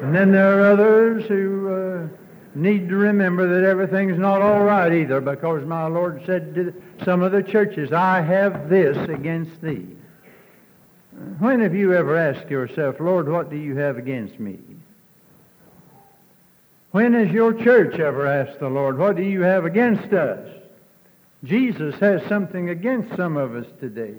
And 0.01 0.15
then 0.15 0.31
there 0.31 0.59
are 0.59 0.71
others 0.71 1.25
who 1.25 1.69
uh, 1.69 2.07
need 2.55 2.89
to 2.89 2.95
remember 2.95 3.47
that 3.53 3.67
everything's 3.67 4.17
not 4.17 4.41
all 4.41 4.63
right 4.63 4.91
either, 4.91 5.21
because 5.21 5.63
my 5.67 5.85
Lord 5.85 6.23
said 6.25 6.55
to 6.55 6.73
some 7.05 7.21
of 7.21 7.31
the 7.31 7.43
churches, 7.43 7.93
I 7.93 8.21
have 8.21 8.69
this 8.69 8.97
against 9.07 9.61
thee. 9.61 9.85
When 11.37 11.61
have 11.61 11.75
you 11.75 11.93
ever 11.93 12.17
asked 12.17 12.49
yourself, 12.49 12.99
Lord, 12.99 13.29
what 13.29 13.51
do 13.51 13.55
you 13.55 13.75
have 13.77 13.97
against 13.97 14.39
me? 14.39 14.57
When 16.97 17.13
has 17.13 17.29
your 17.29 17.53
church 17.53 17.99
ever 17.99 18.25
asked 18.25 18.59
the 18.59 18.69
Lord, 18.69 18.97
what 18.97 19.17
do 19.17 19.21
you 19.21 19.41
have 19.41 19.65
against 19.65 20.11
us? 20.13 20.49
Jesus 21.43 21.93
has 21.99 22.23
something 22.27 22.71
against 22.71 23.15
some 23.15 23.37
of 23.37 23.55
us 23.55 23.67
today. 23.79 24.15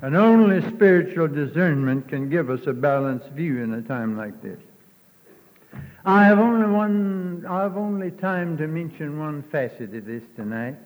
And 0.00 0.16
only 0.16 0.66
spiritual 0.66 1.28
discernment 1.28 2.08
can 2.08 2.30
give 2.30 2.48
us 2.48 2.66
a 2.66 2.72
balanced 2.72 3.28
view 3.32 3.62
in 3.62 3.74
a 3.74 3.82
time 3.82 4.16
like 4.16 4.40
this. 4.40 4.58
I 6.06 6.24
have 6.24 6.38
only 6.38 6.66
one, 6.66 7.44
I 7.46 7.64
have 7.64 7.76
only 7.76 8.12
time 8.12 8.56
to 8.56 8.66
mention 8.66 9.18
one 9.18 9.42
facet 9.52 9.94
of 9.94 10.06
this 10.06 10.22
tonight. 10.36 10.76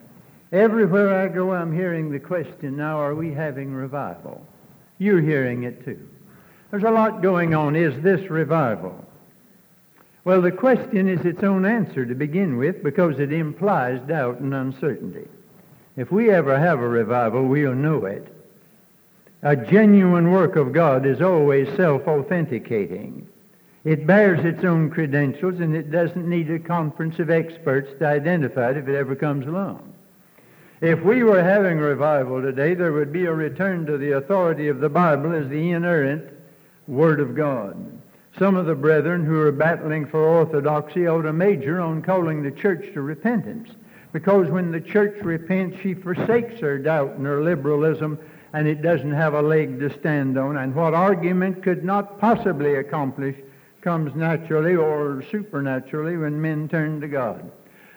Everywhere 0.51 1.17
I 1.17 1.29
go, 1.29 1.53
I'm 1.53 1.73
hearing 1.73 2.11
the 2.11 2.19
question 2.19 2.75
now, 2.75 2.99
are 2.99 3.15
we 3.15 3.31
having 3.31 3.73
revival? 3.73 4.45
You're 4.97 5.21
hearing 5.21 5.63
it 5.63 5.85
too. 5.85 6.09
There's 6.71 6.83
a 6.83 6.91
lot 6.91 7.21
going 7.21 7.55
on. 7.55 7.77
Is 7.77 8.03
this 8.03 8.29
revival? 8.29 9.07
Well, 10.23 10.41
the 10.41 10.51
question 10.51 11.07
is 11.07 11.25
its 11.25 11.43
own 11.43 11.65
answer 11.65 12.05
to 12.05 12.13
begin 12.13 12.57
with 12.57 12.83
because 12.83 13.19
it 13.19 13.33
implies 13.33 13.99
doubt 14.01 14.39
and 14.39 14.53
uncertainty. 14.53 15.27
If 15.97 16.11
we 16.11 16.29
ever 16.29 16.57
have 16.57 16.79
a 16.79 16.87
revival, 16.87 17.47
we'll 17.47 17.73
know 17.73 18.05
it. 18.05 18.27
A 19.41 19.55
genuine 19.55 20.29
work 20.29 20.55
of 20.55 20.73
God 20.73 21.07
is 21.07 21.21
always 21.21 21.67
self-authenticating. 21.75 23.27
It 23.83 24.05
bears 24.05 24.45
its 24.45 24.63
own 24.63 24.91
credentials, 24.91 25.59
and 25.59 25.75
it 25.75 25.89
doesn't 25.89 26.29
need 26.29 26.51
a 26.51 26.59
conference 26.59 27.17
of 27.17 27.31
experts 27.31 27.91
to 27.97 28.05
identify 28.05 28.69
it 28.69 28.77
if 28.77 28.87
it 28.87 28.95
ever 28.95 29.15
comes 29.15 29.47
along. 29.47 29.91
If 30.81 31.01
we 31.01 31.23
were 31.23 31.41
having 31.43 31.79
revival 31.79 32.41
today, 32.41 32.75
there 32.75 32.91
would 32.91 33.11
be 33.11 33.25
a 33.25 33.33
return 33.33 33.87
to 33.87 33.97
the 33.97 34.11
authority 34.11 34.67
of 34.67 34.79
the 34.79 34.89
Bible 34.89 35.33
as 35.33 35.49
the 35.49 35.71
inerrant 35.71 36.25
Word 36.87 37.19
of 37.19 37.35
God. 37.35 38.00
Some 38.39 38.55
of 38.55 38.65
the 38.65 38.75
brethren 38.75 39.25
who 39.25 39.39
are 39.41 39.51
battling 39.51 40.07
for 40.07 40.23
orthodoxy 40.23 41.07
ought 41.07 41.23
to 41.23 41.33
major 41.33 41.81
on 41.81 42.01
calling 42.01 42.41
the 42.41 42.51
church 42.51 42.93
to 42.93 43.01
repentance. 43.01 43.69
Because 44.13 44.49
when 44.49 44.71
the 44.71 44.81
church 44.81 45.21
repents, 45.21 45.77
she 45.81 45.93
forsakes 45.93 46.59
her 46.59 46.77
doubt 46.77 47.11
and 47.15 47.25
her 47.25 47.43
liberalism, 47.43 48.19
and 48.53 48.67
it 48.67 48.81
doesn't 48.81 49.13
have 49.13 49.33
a 49.33 49.41
leg 49.41 49.79
to 49.79 49.89
stand 49.99 50.37
on. 50.37 50.57
And 50.57 50.75
what 50.75 50.93
argument 50.93 51.63
could 51.63 51.83
not 51.83 52.19
possibly 52.19 52.75
accomplish 52.75 53.35
comes 53.81 54.15
naturally 54.15 54.75
or 54.75 55.23
supernaturally 55.31 56.17
when 56.17 56.41
men 56.41 56.67
turn 56.67 57.01
to 57.01 57.07
God. 57.07 57.51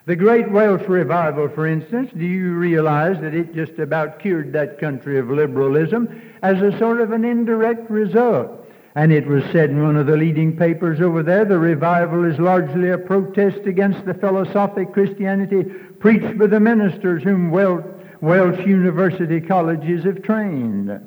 The 0.07 0.17
Great 0.17 0.51
Welsh 0.51 0.87
Revival, 0.87 1.49
for 1.49 1.67
instance, 1.67 2.11
do 2.13 2.25
you 2.25 2.55
realize 2.55 3.21
that 3.21 3.35
it 3.35 3.55
just 3.55 3.79
about 3.79 4.19
cured 4.19 4.53
that 4.53 4.79
country 4.79 5.19
of 5.19 5.31
liberalism 5.31 6.21
as 6.43 6.61
a 6.61 6.77
sort 6.79 7.01
of 7.01 7.13
an 7.13 7.25
indirect 7.25 7.91
result? 7.91 8.64
And 8.97 9.13
it 9.13 9.27
was 9.27 9.43
said 9.51 9.71
in 9.71 9.83
one 9.83 9.97
of 9.97 10.07
the 10.07 10.17
leading 10.17 10.57
papers 10.57 11.01
over 11.01 11.23
there, 11.23 11.45
the 11.45 11.59
revival 11.59 12.25
is 12.25 12.39
largely 12.39 12.91
a 12.91 12.99
protest 12.99 13.67
against 13.67 14.05
the 14.05 14.15
philosophic 14.15 14.93
Christianity 14.93 15.65
preached 15.99 16.39
by 16.39 16.47
the 16.47 16.61
ministers 16.61 17.25
whom 17.25 17.51
Welsh 17.51 18.67
university 18.67 19.41
colleges 19.41 20.05
have 20.05 20.23
trained. 20.23 21.01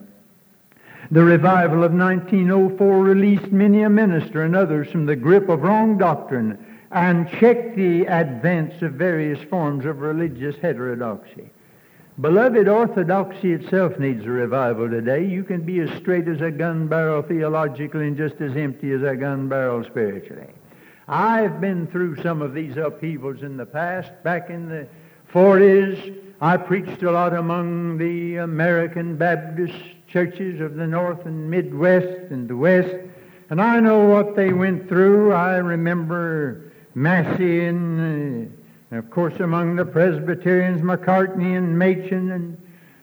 The 1.11 1.23
revival 1.23 1.85
of 1.85 1.93
1904 1.93 2.99
released 3.01 3.53
many 3.53 3.83
a 3.83 3.89
minister 3.89 4.43
and 4.43 4.53
others 4.53 4.89
from 4.89 5.05
the 5.05 5.15
grip 5.15 5.47
of 5.47 5.61
wrong 5.61 5.97
doctrine 5.97 6.57
and 6.91 7.29
checked 7.39 7.77
the 7.77 8.05
advance 8.05 8.81
of 8.81 8.93
various 8.93 9.41
forms 9.49 9.85
of 9.85 9.99
religious 9.99 10.57
heterodoxy. 10.57 11.49
Beloved, 12.19 12.67
orthodoxy 12.67 13.53
itself 13.53 13.99
needs 13.99 14.25
a 14.25 14.29
revival 14.29 14.89
today. 14.89 15.23
You 15.23 15.43
can 15.43 15.61
be 15.61 15.81
as 15.81 15.91
straight 15.99 16.27
as 16.27 16.41
a 16.41 16.49
gun 16.49 16.87
barrel 16.87 17.21
theologically 17.21 18.07
and 18.07 18.17
just 18.17 18.41
as 18.41 18.57
empty 18.57 18.91
as 18.91 19.03
a 19.03 19.15
gun 19.15 19.47
barrel 19.47 19.83
spiritually. 19.83 20.47
I've 21.07 21.61
been 21.61 21.85
through 21.85 22.23
some 22.23 22.41
of 22.41 22.55
these 22.55 22.75
upheavals 22.75 23.43
in 23.43 23.55
the 23.55 23.67
past. 23.67 24.11
Back 24.23 24.49
in 24.49 24.67
the 24.67 24.87
40s, 25.31 26.17
I 26.41 26.57
preached 26.57 27.03
a 27.03 27.11
lot 27.11 27.35
among 27.35 27.99
the 27.99 28.37
American 28.37 29.15
Baptist 29.15 29.77
churches 30.07 30.59
of 30.59 30.73
the 30.73 30.87
North 30.87 31.23
and 31.27 31.51
Midwest 31.51 32.31
and 32.31 32.49
the 32.49 32.57
West, 32.57 32.95
and 33.51 33.61
I 33.61 33.79
know 33.79 34.05
what 34.05 34.35
they 34.35 34.53
went 34.53 34.89
through. 34.89 35.33
I 35.33 35.57
remember 35.57 36.71
Massee 36.95 37.65
and, 37.65 38.49
uh, 38.49 38.66
uh, 38.91 38.95
of 38.95 39.09
course, 39.09 39.39
among 39.39 39.75
the 39.75 39.85
Presbyterians, 39.85 40.81
Macartney 40.81 41.57
and 41.57 41.77
Machen 41.77 42.31
and 42.31 42.57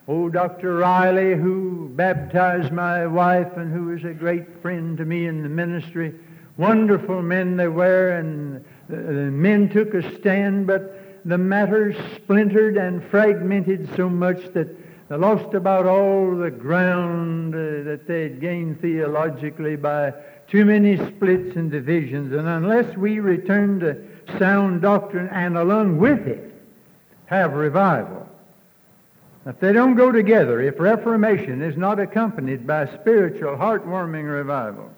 old 0.08 0.32
Dr. 0.32 0.76
Riley, 0.76 1.34
who 1.34 1.90
baptized 1.94 2.72
my 2.72 3.06
wife 3.06 3.56
and 3.56 3.72
who 3.72 3.86
was 3.86 4.04
a 4.04 4.12
great 4.12 4.60
friend 4.60 4.96
to 4.98 5.04
me 5.04 5.26
in 5.26 5.42
the 5.42 5.48
ministry. 5.48 6.14
Wonderful 6.56 7.22
men 7.22 7.56
they 7.56 7.68
were, 7.68 8.10
and 8.10 8.64
the 8.88 8.96
men 8.96 9.68
took 9.68 9.94
a 9.94 10.16
stand, 10.18 10.66
but 10.66 11.20
the 11.24 11.38
matter 11.38 11.94
splintered 12.16 12.76
and 12.76 13.02
fragmented 13.04 13.88
so 13.96 14.08
much 14.08 14.52
that 14.52 14.68
they 15.08 15.16
lost 15.16 15.54
about 15.54 15.86
all 15.86 16.36
the 16.36 16.50
ground 16.50 17.54
uh, 17.54 17.82
that 17.84 18.06
they 18.06 18.22
had 18.24 18.40
gained 18.40 18.80
theologically 18.80 19.76
by 19.76 20.12
too 20.48 20.64
many 20.64 20.96
splits 20.96 21.56
and 21.56 21.70
divisions. 21.70 22.32
And 22.32 22.46
unless 22.46 22.96
we 22.96 23.20
return 23.20 23.80
to 23.80 23.96
sound 24.38 24.82
doctrine 24.82 25.28
and 25.28 25.56
along 25.56 25.98
with 25.98 26.26
it 26.26 26.52
have 27.26 27.52
revival, 27.52 28.28
if 29.46 29.60
they 29.60 29.72
don't 29.72 29.94
go 29.94 30.10
together, 30.10 30.60
if 30.60 30.78
Reformation 30.78 31.60
is 31.60 31.76
not 31.76 32.00
accompanied 32.00 32.66
by 32.66 32.86
spiritual, 32.86 33.56
heartwarming 33.56 34.30
revival, 34.30 34.90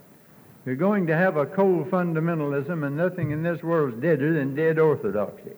you're 0.64 0.76
going 0.76 1.06
to 1.06 1.16
have 1.16 1.36
a 1.36 1.46
cold 1.46 1.90
fundamentalism, 1.90 2.86
and 2.86 2.96
nothing 2.96 3.30
in 3.30 3.42
this 3.42 3.62
world 3.62 3.94
is 3.94 4.00
deader 4.00 4.32
than 4.32 4.54
dead 4.54 4.78
orthodoxy. 4.78 5.52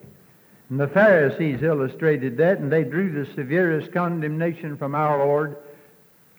And 0.69 0.79
the 0.79 0.87
Pharisees 0.87 1.63
illustrated 1.63 2.37
that, 2.37 2.59
and 2.59 2.71
they 2.71 2.83
drew 2.83 3.11
the 3.11 3.31
severest 3.33 3.91
condemnation 3.91 4.77
from 4.77 4.93
our 4.93 5.17
Lord 5.25 5.57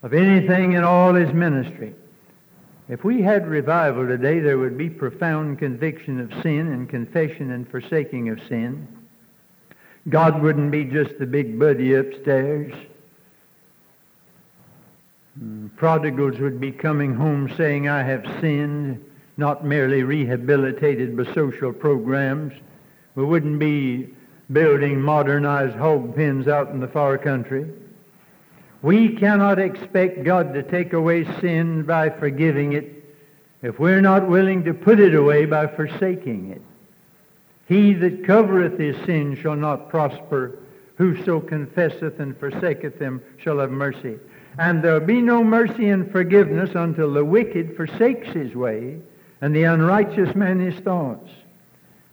of 0.03 0.13
anything 0.13 0.73
in 0.73 0.83
all 0.83 1.13
his 1.13 1.33
ministry. 1.33 1.93
If 2.89 3.03
we 3.03 3.21
had 3.21 3.47
revival 3.47 4.07
today, 4.07 4.39
there 4.39 4.57
would 4.57 4.77
be 4.77 4.89
profound 4.89 5.59
conviction 5.59 6.19
of 6.19 6.31
sin 6.41 6.67
and 6.67 6.89
confession 6.89 7.51
and 7.51 7.69
forsaking 7.69 8.29
of 8.29 8.41
sin. 8.47 8.87
God 10.09 10.41
wouldn't 10.41 10.71
be 10.71 10.83
just 10.85 11.17
the 11.19 11.25
big 11.25 11.59
buddy 11.59 11.93
upstairs. 11.93 12.73
Hmm, 15.39 15.67
prodigals 15.77 16.39
would 16.39 16.59
be 16.59 16.71
coming 16.71 17.13
home 17.13 17.49
saying, 17.55 17.87
I 17.87 18.03
have 18.03 18.25
sinned, 18.41 19.03
not 19.37 19.63
merely 19.63 20.03
rehabilitated 20.03 21.15
by 21.15 21.31
social 21.33 21.71
programs. 21.71 22.53
We 23.15 23.23
wouldn't 23.23 23.59
be 23.59 24.09
building 24.51 24.99
modernized 24.99 25.77
hog 25.77 26.15
pens 26.15 26.47
out 26.47 26.69
in 26.69 26.79
the 26.79 26.87
far 26.87 27.17
country. 27.17 27.71
We 28.81 29.15
cannot 29.15 29.59
expect 29.59 30.23
God 30.23 30.53
to 30.53 30.63
take 30.63 30.93
away 30.93 31.25
sin 31.39 31.83
by 31.83 32.09
forgiving 32.09 32.73
it 32.73 33.03
if 33.61 33.77
we're 33.77 34.01
not 34.01 34.27
willing 34.27 34.63
to 34.63 34.73
put 34.73 34.99
it 34.99 35.13
away 35.13 35.45
by 35.45 35.67
forsaking 35.67 36.51
it. 36.51 36.61
He 37.67 37.93
that 37.93 38.25
covereth 38.25 38.79
his 38.79 38.97
sin 39.05 39.37
shall 39.39 39.55
not 39.55 39.89
prosper. 39.89 40.57
Whoso 40.95 41.39
confesseth 41.39 42.19
and 42.19 42.37
forsaketh 42.37 42.97
them 42.99 43.21
shall 43.37 43.59
have 43.59 43.71
mercy. 43.71 44.17
And 44.57 44.83
there'll 44.83 44.99
be 44.99 45.21
no 45.21 45.43
mercy 45.43 45.89
and 45.89 46.11
forgiveness 46.11 46.71
until 46.75 47.13
the 47.13 47.23
wicked 47.23 47.77
forsakes 47.77 48.29
his 48.29 48.55
way 48.55 48.99
and 49.41 49.55
the 49.55 49.63
unrighteous 49.63 50.35
man 50.35 50.59
his 50.59 50.79
thoughts. 50.81 51.29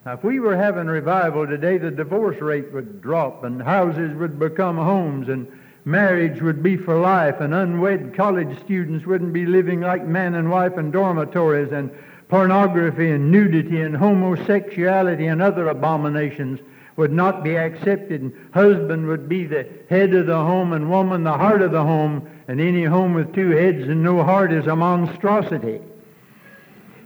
Now, 0.06 0.12
if 0.12 0.22
we 0.22 0.38
were 0.38 0.56
having 0.56 0.86
revival 0.86 1.46
today, 1.46 1.78
the 1.78 1.90
divorce 1.90 2.40
rate 2.40 2.72
would 2.72 3.02
drop 3.02 3.44
and 3.44 3.60
houses 3.60 4.16
would 4.16 4.38
become 4.38 4.76
homes 4.76 5.28
and 5.28 5.46
marriage 5.88 6.42
would 6.42 6.62
be 6.62 6.76
for 6.76 7.00
life 7.00 7.40
and 7.40 7.54
unwed 7.54 8.14
college 8.14 8.58
students 8.60 9.06
wouldn't 9.06 9.32
be 9.32 9.46
living 9.46 9.80
like 9.80 10.06
man 10.06 10.34
and 10.34 10.50
wife 10.50 10.76
in 10.76 10.90
dormitories 10.90 11.72
and 11.72 11.90
pornography 12.28 13.10
and 13.10 13.32
nudity 13.32 13.80
and 13.80 13.96
homosexuality 13.96 15.26
and 15.26 15.40
other 15.40 15.68
abominations 15.68 16.60
would 16.96 17.10
not 17.10 17.42
be 17.42 17.56
accepted 17.56 18.20
and 18.20 18.32
husband 18.52 19.06
would 19.06 19.30
be 19.30 19.46
the 19.46 19.66
head 19.88 20.12
of 20.12 20.26
the 20.26 20.36
home 20.36 20.74
and 20.74 20.90
woman 20.90 21.24
the 21.24 21.32
heart 21.32 21.62
of 21.62 21.72
the 21.72 21.82
home 21.82 22.28
and 22.48 22.60
any 22.60 22.84
home 22.84 23.14
with 23.14 23.32
two 23.32 23.50
heads 23.50 23.88
and 23.88 24.02
no 24.02 24.22
heart 24.22 24.52
is 24.52 24.66
a 24.66 24.76
monstrosity. 24.76 25.80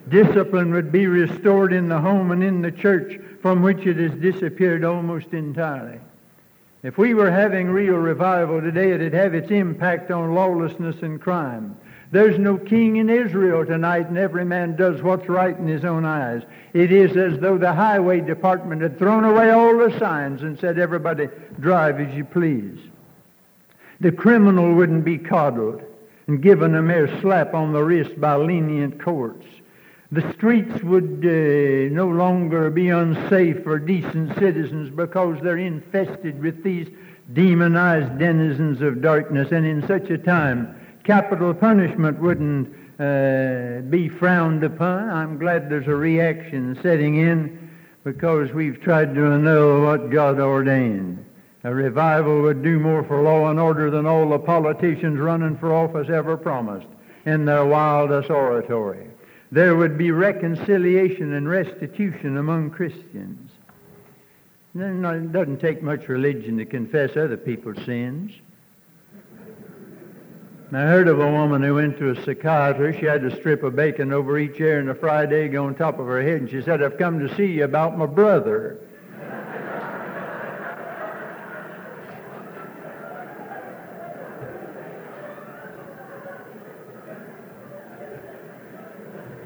Discipline 0.09 0.73
would 0.73 0.91
be 0.91 1.07
restored 1.07 1.73
in 1.73 1.89
the 1.89 2.01
home 2.01 2.33
and 2.33 2.43
in 2.43 2.63
the 2.63 2.73
church 2.73 3.21
from 3.43 3.63
which 3.63 3.87
it 3.87 3.97
has 3.99 4.13
disappeared 4.19 4.83
almost 4.83 5.33
entirely. 5.33 6.01
If 6.83 6.99
we 6.99 7.15
were 7.15 7.31
having 7.31 7.69
real 7.69 7.95
revival 7.95 8.61
today, 8.61 8.91
it'd 8.91 9.13
have 9.13 9.35
its 9.35 9.53
impact 9.53 10.11
on 10.11 10.35
lawlessness 10.35 10.97
and 11.03 11.21
crime. 11.21 11.77
There's 12.11 12.39
no 12.41 12.59
king 12.59 12.97
in 12.97 13.09
Israel 13.09 13.65
tonight, 13.65 14.09
and 14.09 14.19
every 14.19 14.45
man 14.45 14.75
does 14.75 15.01
what's 15.01 15.29
right 15.29 15.57
in 15.57 15.69
his 15.69 15.85
own 15.85 16.05
eyes. 16.05 16.43
It 16.75 16.91
is 16.91 17.17
as 17.17 17.39
though 17.39 17.57
the 17.57 17.73
highway 17.73 18.21
department 18.21 18.83
had 18.83 18.99
thrown 18.99 19.25
away 19.25 19.51
all 19.51 19.79
the 19.79 19.97
signs 19.99 20.43
and 20.43 20.59
said, 20.59 20.77
everybody 20.77 21.29
drive 21.61 22.01
as 22.01 22.13
you 22.15 22.25
please. 22.25 22.79
The 24.01 24.13
criminal 24.13 24.75
wouldn't 24.75 25.05
be 25.05 25.19
coddled 25.19 25.83
and 26.27 26.43
given 26.43 26.75
a 26.75 26.83
mere 26.83 27.21
slap 27.21 27.55
on 27.55 27.73
the 27.73 27.83
wrist 27.83 28.21
by 28.21 28.35
lenient 28.35 29.01
courts. 29.01 29.47
The 30.13 30.31
streets 30.35 30.83
would 30.83 31.25
uh, 31.25 31.95
no 31.95 32.07
longer 32.07 32.69
be 32.69 32.91
unsafe 32.91 33.63
for 33.63 33.79
decent 33.79 34.39
citizens 34.39 34.95
because 34.95 35.39
they're 35.43 35.57
infested 35.57 36.43
with 36.43 36.63
these 36.63 36.87
demonized 37.33 38.19
denizens 38.19 38.83
of 38.83 39.01
darkness. 39.01 39.53
And 39.53 39.65
in 39.65 39.87
such 39.87 40.11
a 40.11 40.19
time, 40.19 40.79
capital 41.03 41.55
punishment 41.55 42.21
wouldn't 42.21 42.69
uh, 43.01 43.89
be 43.89 44.11
frowned 44.11 44.63
upon. 44.65 45.09
I'm 45.09 45.39
glad 45.39 45.71
there's 45.71 45.87
a 45.87 45.95
reaction 45.95 46.79
setting 46.83 47.17
in 47.17 47.71
because 48.05 48.53
we've 48.53 48.83
tried 48.83 49.15
to 49.15 49.33
annul 49.33 49.81
what 49.81 50.11
God 50.11 50.39
ordained. 50.39 51.25
A 51.65 51.73
revival 51.73 52.43
would 52.43 52.63
do 52.63 52.79
more 52.79 53.03
for 53.05 53.23
law 53.23 53.49
and 53.49 53.59
order 53.59 53.91
than 53.91 54.05
all 54.05 54.29
the 54.29 54.39
politicians 54.39 55.19
running 55.19 55.57
for 55.57 55.73
office 55.73 56.11
ever 56.11 56.37
promised 56.37 56.89
in 57.25 57.47
their 57.47 57.65
wildest 57.65 58.29
oratory 58.29 59.12
there 59.53 59.77
would 59.77 59.99
be 59.99 60.11
reconciliation 60.11 61.35
and 61.35 61.47
restitution 61.47 62.39
among 62.39 62.71
Christians. 62.71 63.51
It 64.75 65.33
doesn't 65.33 65.61
take 65.61 65.83
much 65.83 66.09
religion 66.09 66.57
to 66.57 66.65
confess 66.65 67.11
other 67.19 67.37
people's 67.37 67.85
sins. 67.85 68.33
I 70.75 70.81
heard 70.81 71.07
of 71.07 71.21
a 71.21 71.31
woman 71.31 71.63
who 71.63 71.75
went 71.75 71.99
to 71.99 72.13
a 72.13 72.25
psychiatrist. 72.25 72.99
She 72.99 73.05
had 73.05 73.23
a 73.25 73.37
strip 73.37 73.63
of 73.63 73.77
bacon 73.77 74.11
over 74.11 74.39
each 74.39 74.59
ear 74.59 74.81
and 74.81 74.89
a 74.89 74.95
fried 74.95 75.31
egg 75.31 75.55
on 75.55 75.75
top 75.75 75.99
of 75.99 76.07
her 76.07 76.23
head, 76.23 76.41
and 76.41 76.51
she 76.51 76.63
said, 76.63 76.83
I've 76.83 76.97
come 76.97 77.19
to 77.19 77.37
see 77.37 77.45
you 77.45 77.65
about 77.65 77.99
my 77.99 78.07
brother. 78.07 78.79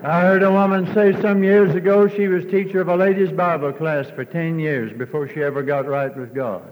I 0.06 0.20
heard 0.20 0.44
a 0.44 0.52
woman 0.52 0.94
say 0.94 1.20
some 1.20 1.42
years 1.42 1.74
ago 1.74 2.06
she 2.06 2.28
was 2.28 2.44
teacher 2.44 2.80
of 2.80 2.86
a 2.86 2.94
ladies' 2.94 3.32
Bible 3.32 3.72
class 3.72 4.08
for 4.08 4.24
10 4.24 4.60
years 4.60 4.96
before 4.96 5.28
she 5.28 5.42
ever 5.42 5.64
got 5.64 5.84
right 5.84 6.16
with 6.16 6.32
God. 6.32 6.62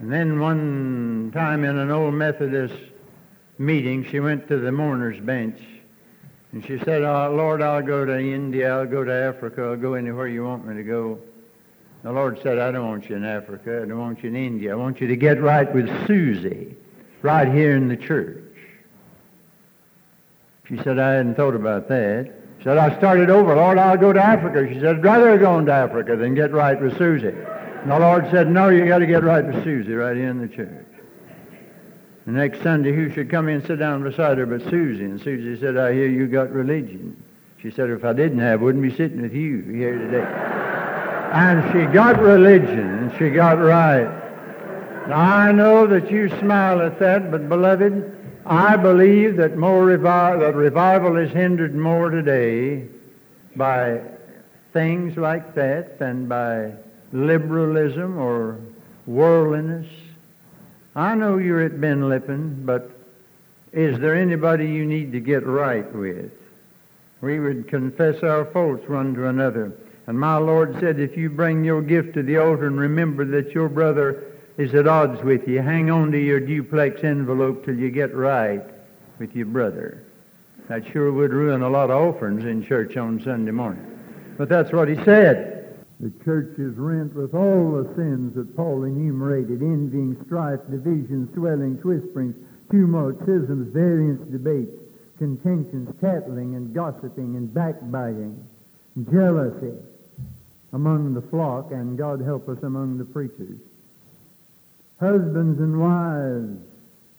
And 0.00 0.12
then 0.12 0.38
one 0.38 1.30
time 1.32 1.64
in 1.64 1.78
an 1.78 1.90
old 1.90 2.12
Methodist 2.12 2.74
meeting, 3.56 4.04
she 4.04 4.20
went 4.20 4.48
to 4.48 4.58
the 4.58 4.70
mourner's 4.70 5.18
bench. 5.18 5.62
And 6.52 6.62
she 6.62 6.78
said, 6.80 7.00
oh, 7.00 7.34
Lord, 7.34 7.62
I'll 7.62 7.80
go 7.80 8.04
to 8.04 8.20
India, 8.20 8.70
I'll 8.70 8.84
go 8.84 9.02
to 9.02 9.10
Africa, 9.10 9.62
I'll 9.62 9.76
go 9.76 9.94
anywhere 9.94 10.28
you 10.28 10.44
want 10.44 10.66
me 10.66 10.74
to 10.74 10.82
go. 10.82 11.18
The 12.02 12.12
Lord 12.12 12.38
said, 12.42 12.58
I 12.58 12.70
don't 12.70 12.86
want 12.86 13.08
you 13.08 13.16
in 13.16 13.24
Africa, 13.24 13.80
I 13.82 13.88
don't 13.88 13.98
want 13.98 14.22
you 14.22 14.28
in 14.28 14.36
India. 14.36 14.72
I 14.72 14.74
want 14.74 15.00
you 15.00 15.06
to 15.06 15.16
get 15.16 15.40
right 15.40 15.74
with 15.74 15.88
Susie, 16.06 16.76
right 17.22 17.48
here 17.48 17.78
in 17.78 17.88
the 17.88 17.96
church. 17.96 18.44
She 20.68 20.76
said, 20.82 20.98
I 20.98 21.12
hadn't 21.12 21.36
thought 21.36 21.54
about 21.54 21.88
that 21.88 22.41
said, 22.62 22.78
I 22.78 22.96
started 22.98 23.30
over. 23.30 23.56
Lord, 23.56 23.78
I'll 23.78 23.96
go 23.96 24.12
to 24.12 24.24
Africa. 24.24 24.66
She 24.68 24.80
said, 24.80 24.96
I'd 24.96 25.04
rather 25.04 25.36
go 25.38 25.64
to 25.64 25.72
Africa 25.72 26.16
than 26.16 26.34
get 26.34 26.52
right 26.52 26.80
with 26.80 26.96
Susie. 26.96 27.28
And 27.28 27.90
the 27.90 27.98
Lord 27.98 28.28
said, 28.30 28.48
no, 28.48 28.68
you 28.68 28.86
got 28.86 28.98
to 28.98 29.06
get 29.06 29.24
right 29.24 29.44
with 29.44 29.64
Susie 29.64 29.92
right 29.94 30.16
here 30.16 30.28
in 30.28 30.40
the 30.40 30.48
church. 30.48 30.86
The 32.26 32.32
next 32.32 32.62
Sunday, 32.62 32.94
who 32.94 33.10
should 33.12 33.28
come 33.28 33.48
in 33.48 33.56
and 33.56 33.66
sit 33.66 33.80
down 33.80 34.04
beside 34.04 34.38
her 34.38 34.46
but 34.46 34.62
Susie? 34.70 35.04
And 35.04 35.20
Susie 35.20 35.58
said, 35.60 35.76
I 35.76 35.92
hear 35.92 36.06
you 36.06 36.28
got 36.28 36.50
religion. 36.52 37.20
She 37.60 37.72
said, 37.72 37.90
if 37.90 38.04
I 38.04 38.12
didn't 38.12 38.38
have, 38.38 38.60
I 38.60 38.62
wouldn't 38.62 38.82
be 38.82 38.96
sitting 38.96 39.22
with 39.22 39.32
you 39.32 39.62
here 39.62 39.98
today. 39.98 40.22
and 41.32 41.72
she 41.72 41.92
got 41.92 42.20
religion, 42.20 42.78
and 42.78 43.18
she 43.18 43.30
got 43.30 43.58
right. 43.58 44.20
Now, 45.08 45.18
I 45.18 45.50
know 45.50 45.86
that 45.88 46.10
you 46.10 46.28
smile 46.38 46.80
at 46.80 47.00
that, 47.00 47.30
but 47.32 47.48
beloved, 47.48 48.21
I 48.44 48.76
believe 48.76 49.36
that 49.36 49.56
more 49.56 49.86
revi- 49.86 50.40
that 50.40 50.54
revival 50.54 51.16
is 51.16 51.30
hindered 51.30 51.74
more 51.74 52.10
today 52.10 52.86
by 53.56 54.00
things 54.72 55.16
like 55.16 55.54
that 55.54 55.98
than 55.98 56.26
by 56.26 56.72
liberalism 57.12 58.18
or 58.18 58.58
worldliness 59.06 59.86
I 60.94 61.14
know 61.14 61.38
you're 61.38 61.62
at 61.62 61.80
Ben 61.80 62.08
Lippen, 62.08 62.64
but 62.66 62.90
is 63.72 63.98
there 63.98 64.14
anybody 64.14 64.66
you 64.66 64.84
need 64.84 65.12
to 65.12 65.20
get 65.20 65.46
right 65.46 65.90
with? 65.94 66.30
We 67.22 67.40
would 67.40 67.68
confess 67.68 68.22
our 68.22 68.44
faults 68.44 68.86
one 68.88 69.14
to 69.14 69.28
another. 69.28 69.72
And 70.06 70.18
my 70.18 70.36
Lord 70.36 70.78
said, 70.80 71.00
if 71.00 71.16
you 71.16 71.30
bring 71.30 71.64
your 71.64 71.80
gift 71.80 72.12
to 72.14 72.22
the 72.22 72.36
altar 72.36 72.66
and 72.66 72.78
remember 72.78 73.24
that 73.24 73.54
your 73.54 73.70
brother 73.70 74.24
is 74.58 74.74
at 74.74 74.86
odds 74.86 75.22
with 75.22 75.48
you, 75.48 75.60
hang 75.60 75.90
on 75.90 76.12
to 76.12 76.18
your 76.18 76.40
duplex 76.40 77.02
envelope 77.04 77.64
till 77.64 77.76
you 77.76 77.90
get 77.90 78.14
right 78.14 78.62
with 79.18 79.34
your 79.34 79.46
brother. 79.46 80.02
That 80.68 80.86
sure 80.92 81.12
would 81.12 81.32
ruin 81.32 81.62
a 81.62 81.70
lot 81.70 81.90
of 81.90 82.00
offerings 82.00 82.44
in 82.44 82.64
church 82.64 82.96
on 82.96 83.22
Sunday 83.22 83.50
morning. 83.50 83.86
But 84.36 84.48
that's 84.48 84.72
what 84.72 84.88
he 84.88 84.96
said. 85.04 85.84
The 86.00 86.12
church 86.24 86.58
is 86.58 86.76
rent 86.76 87.14
with 87.14 87.34
all 87.34 87.72
the 87.72 87.94
sins 87.94 88.34
that 88.34 88.56
Paul 88.56 88.84
enumerated 88.84 89.62
envying, 89.62 90.16
strife, 90.26 90.60
division, 90.70 91.30
swelling, 91.34 91.76
whisperings, 91.76 92.34
tumult, 92.70 93.16
schisms, 93.22 93.72
variance, 93.72 94.20
debates, 94.30 94.80
contentions, 95.18 95.88
tattling, 96.00 96.56
and 96.56 96.74
gossiping, 96.74 97.36
and 97.36 97.52
backbiting, 97.54 98.44
jealousy 99.12 99.78
among 100.72 101.14
the 101.14 101.22
flock, 101.22 101.70
and 101.70 101.96
God 101.96 102.20
help 102.20 102.48
us 102.48 102.58
among 102.62 102.98
the 102.98 103.04
preachers. 103.04 103.58
Husbands 105.02 105.58
and 105.58 105.80
wives, 105.80 106.62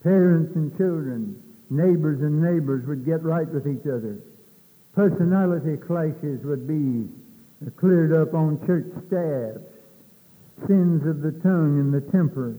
parents 0.04 0.56
and 0.56 0.72
children, 0.78 1.36
neighbors 1.70 2.22
and 2.22 2.42
neighbors 2.42 2.88
would 2.88 3.04
get 3.04 3.22
right 3.24 3.48
with 3.50 3.68
each 3.68 3.86
other. 3.86 4.20
Personality 4.96 5.76
clashes 5.76 6.40
would 6.46 6.66
be 6.66 7.10
cleared 7.76 8.14
up 8.14 8.34
on 8.34 8.66
church 8.66 8.88
staffs. 9.08 9.68
Sins 10.66 11.06
of 11.06 11.20
the 11.20 11.34
tongue 11.44 11.78
and 11.82 11.94
the 11.94 12.00
temper, 12.10 12.56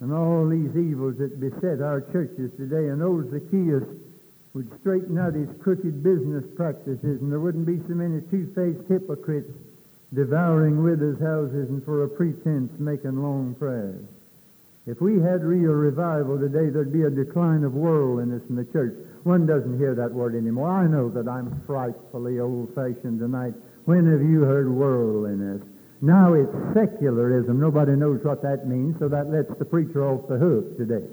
and 0.00 0.10
all 0.10 0.48
these 0.48 0.74
evils 0.74 1.18
that 1.18 1.38
beset 1.38 1.82
our 1.82 2.00
churches 2.00 2.50
today. 2.56 2.88
And 2.88 3.02
old 3.02 3.30
Zacchaeus 3.30 3.84
would 4.54 4.72
straighten 4.80 5.18
out 5.18 5.34
his 5.34 5.50
crooked 5.60 6.02
business 6.02 6.44
practices, 6.56 7.20
and 7.20 7.30
there 7.30 7.40
wouldn't 7.40 7.66
be 7.66 7.76
so 7.86 7.92
many 7.92 8.22
two-faced 8.30 8.88
hypocrites 8.88 9.52
devouring 10.14 10.82
widows' 10.82 11.20
houses 11.20 11.68
and 11.68 11.84
for 11.84 12.04
a 12.04 12.08
pretense 12.08 12.72
making 12.78 13.20
long 13.22 13.54
prayers. 13.58 14.00
If 14.86 15.00
we 15.00 15.20
had 15.20 15.44
real 15.44 15.72
revival 15.72 16.38
today, 16.38 16.70
there'd 16.70 16.92
be 16.92 17.02
a 17.02 17.10
decline 17.10 17.64
of 17.64 17.74
worldliness 17.74 18.42
in 18.48 18.56
the 18.56 18.64
church. 18.64 18.94
One 19.24 19.46
doesn't 19.46 19.78
hear 19.78 19.94
that 19.94 20.12
word 20.12 20.34
anymore. 20.34 20.70
I 20.70 20.86
know 20.86 21.10
that 21.10 21.28
I'm 21.28 21.62
frightfully 21.66 22.40
old-fashioned 22.40 23.18
tonight. 23.20 23.52
When 23.84 24.10
have 24.10 24.22
you 24.22 24.40
heard 24.42 24.70
worldliness? 24.70 25.62
Now 26.00 26.32
it's 26.32 26.52
secularism. 26.72 27.60
Nobody 27.60 27.92
knows 27.92 28.24
what 28.24 28.40
that 28.42 28.66
means, 28.66 28.96
so 28.98 29.08
that 29.08 29.28
lets 29.28 29.52
the 29.58 29.66
preacher 29.66 30.02
off 30.02 30.26
the 30.28 30.38
hook 30.38 30.78
today. 30.78 31.04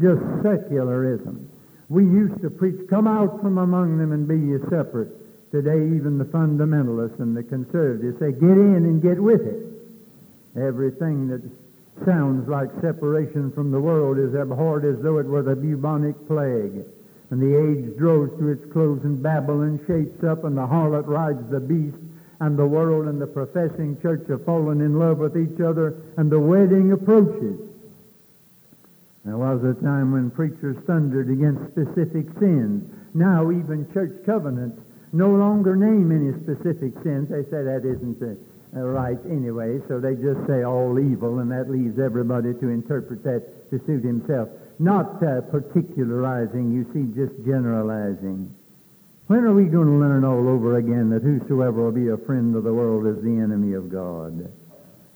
Just 0.00 0.22
secularism. 0.42 1.46
We 1.90 2.04
used 2.04 2.40
to 2.40 2.48
preach, 2.48 2.88
come 2.88 3.06
out 3.06 3.42
from 3.42 3.58
among 3.58 3.98
them 3.98 4.12
and 4.12 4.26
be 4.26 4.38
ye 4.38 4.58
separate. 4.70 5.12
Today, 5.50 5.94
even 5.94 6.16
the 6.16 6.24
fundamentalists 6.24 7.20
and 7.20 7.36
the 7.36 7.42
conservatives 7.42 8.18
say, 8.18 8.32
get 8.32 8.56
in 8.56 8.86
and 8.86 9.02
get 9.02 9.20
with 9.20 9.42
it. 9.42 9.66
Everything 10.56 11.28
that 11.28 11.42
sounds 12.04 12.48
like 12.48 12.68
separation 12.80 13.52
from 13.52 13.70
the 13.70 13.80
world 13.80 14.18
is 14.18 14.34
abhorred 14.34 14.84
as 14.84 15.02
though 15.02 15.18
it 15.18 15.26
were 15.26 15.42
the 15.42 15.56
bubonic 15.56 16.16
plague. 16.26 16.84
And 17.30 17.40
the 17.40 17.56
age 17.56 17.96
draws 17.96 18.30
to 18.38 18.48
its 18.48 18.72
close, 18.72 19.00
and 19.04 19.22
Babylon 19.22 19.78
shapes 19.86 20.24
up, 20.24 20.44
and 20.44 20.56
the 20.56 20.66
harlot 20.66 21.06
rides 21.06 21.48
the 21.50 21.60
beast, 21.60 21.96
and 22.40 22.58
the 22.58 22.66
world 22.66 23.06
and 23.06 23.20
the 23.20 23.26
professing 23.26 24.00
church 24.00 24.26
have 24.28 24.44
fallen 24.44 24.80
in 24.80 24.98
love 24.98 25.18
with 25.18 25.36
each 25.36 25.60
other, 25.60 26.02
and 26.16 26.30
the 26.30 26.40
wedding 26.40 26.92
approaches. 26.92 27.60
There 29.24 29.36
was 29.36 29.62
a 29.62 29.74
time 29.82 30.12
when 30.12 30.30
preachers 30.30 30.76
thundered 30.86 31.30
against 31.30 31.72
specific 31.72 32.26
sins. 32.38 32.90
Now 33.14 33.50
even 33.50 33.90
church 33.92 34.24
covenants 34.24 34.80
no 35.12 35.28
longer 35.30 35.76
name 35.76 36.10
any 36.10 36.32
specific 36.42 36.94
sins. 37.02 37.28
They 37.28 37.44
say 37.44 37.62
that 37.62 37.84
isn't 37.84 38.22
uh, 38.22 38.34
right 38.72 39.18
anyway, 39.26 39.80
so 39.88 39.98
they 39.98 40.14
just 40.14 40.46
say 40.46 40.62
all 40.62 40.98
evil, 40.98 41.40
and 41.40 41.50
that 41.50 41.70
leaves 41.70 41.98
everybody 41.98 42.54
to 42.54 42.68
interpret 42.68 43.22
that 43.24 43.70
to 43.70 43.78
suit 43.86 44.04
himself. 44.04 44.48
Not 44.78 45.22
uh, 45.22 45.42
particularizing, 45.50 46.72
you 46.72 46.86
see, 46.94 47.12
just 47.14 47.34
generalizing. 47.44 48.54
When 49.26 49.44
are 49.44 49.54
we 49.54 49.64
going 49.64 49.86
to 49.86 49.94
learn 49.94 50.24
all 50.24 50.48
over 50.48 50.78
again 50.78 51.10
that 51.10 51.22
whosoever 51.22 51.84
will 51.84 51.92
be 51.92 52.08
a 52.08 52.16
friend 52.26 52.56
of 52.56 52.64
the 52.64 52.72
world 52.72 53.06
is 53.06 53.22
the 53.22 53.38
enemy 53.38 53.74
of 53.74 53.90
God? 53.90 54.50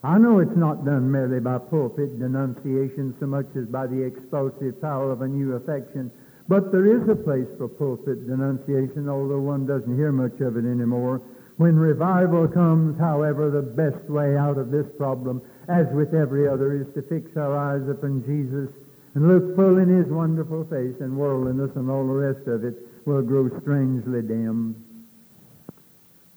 I 0.04 0.18
know 0.18 0.38
it's 0.38 0.56
not 0.56 0.84
done 0.84 1.10
merely 1.10 1.40
by 1.40 1.58
pulpit 1.58 2.20
denunciation 2.20 3.16
so 3.18 3.26
much 3.26 3.46
as 3.56 3.66
by 3.66 3.86
the 3.86 4.02
explosive 4.02 4.80
power 4.80 5.10
of 5.10 5.22
a 5.22 5.26
new 5.26 5.54
affection, 5.54 6.12
but 6.46 6.70
there 6.70 6.86
is 6.86 7.08
a 7.08 7.16
place 7.16 7.48
for 7.56 7.68
pulpit 7.68 8.28
denunciation, 8.28 9.08
although 9.08 9.40
one 9.40 9.66
doesn't 9.66 9.96
hear 9.96 10.12
much 10.12 10.38
of 10.40 10.58
it 10.58 10.64
anymore. 10.68 11.22
When 11.56 11.76
revival 11.76 12.48
comes, 12.48 12.98
however, 12.98 13.48
the 13.48 13.62
best 13.62 14.10
way 14.10 14.36
out 14.36 14.58
of 14.58 14.70
this 14.70 14.86
problem, 14.98 15.40
as 15.68 15.86
with 15.92 16.12
every 16.12 16.48
other, 16.48 16.74
is 16.74 16.92
to 16.94 17.02
fix 17.02 17.36
our 17.36 17.56
eyes 17.56 17.88
upon 17.88 18.24
Jesus 18.24 18.74
and 19.14 19.28
look 19.28 19.54
full 19.54 19.78
in 19.78 19.88
his 19.88 20.06
wonderful 20.06 20.64
face, 20.64 21.00
and 21.00 21.16
worldliness 21.16 21.70
and 21.76 21.88
all 21.88 22.06
the 22.06 22.12
rest 22.12 22.48
of 22.48 22.64
it 22.64 22.74
will 23.06 23.22
grow 23.22 23.48
strangely 23.60 24.22
dim. 24.22 24.74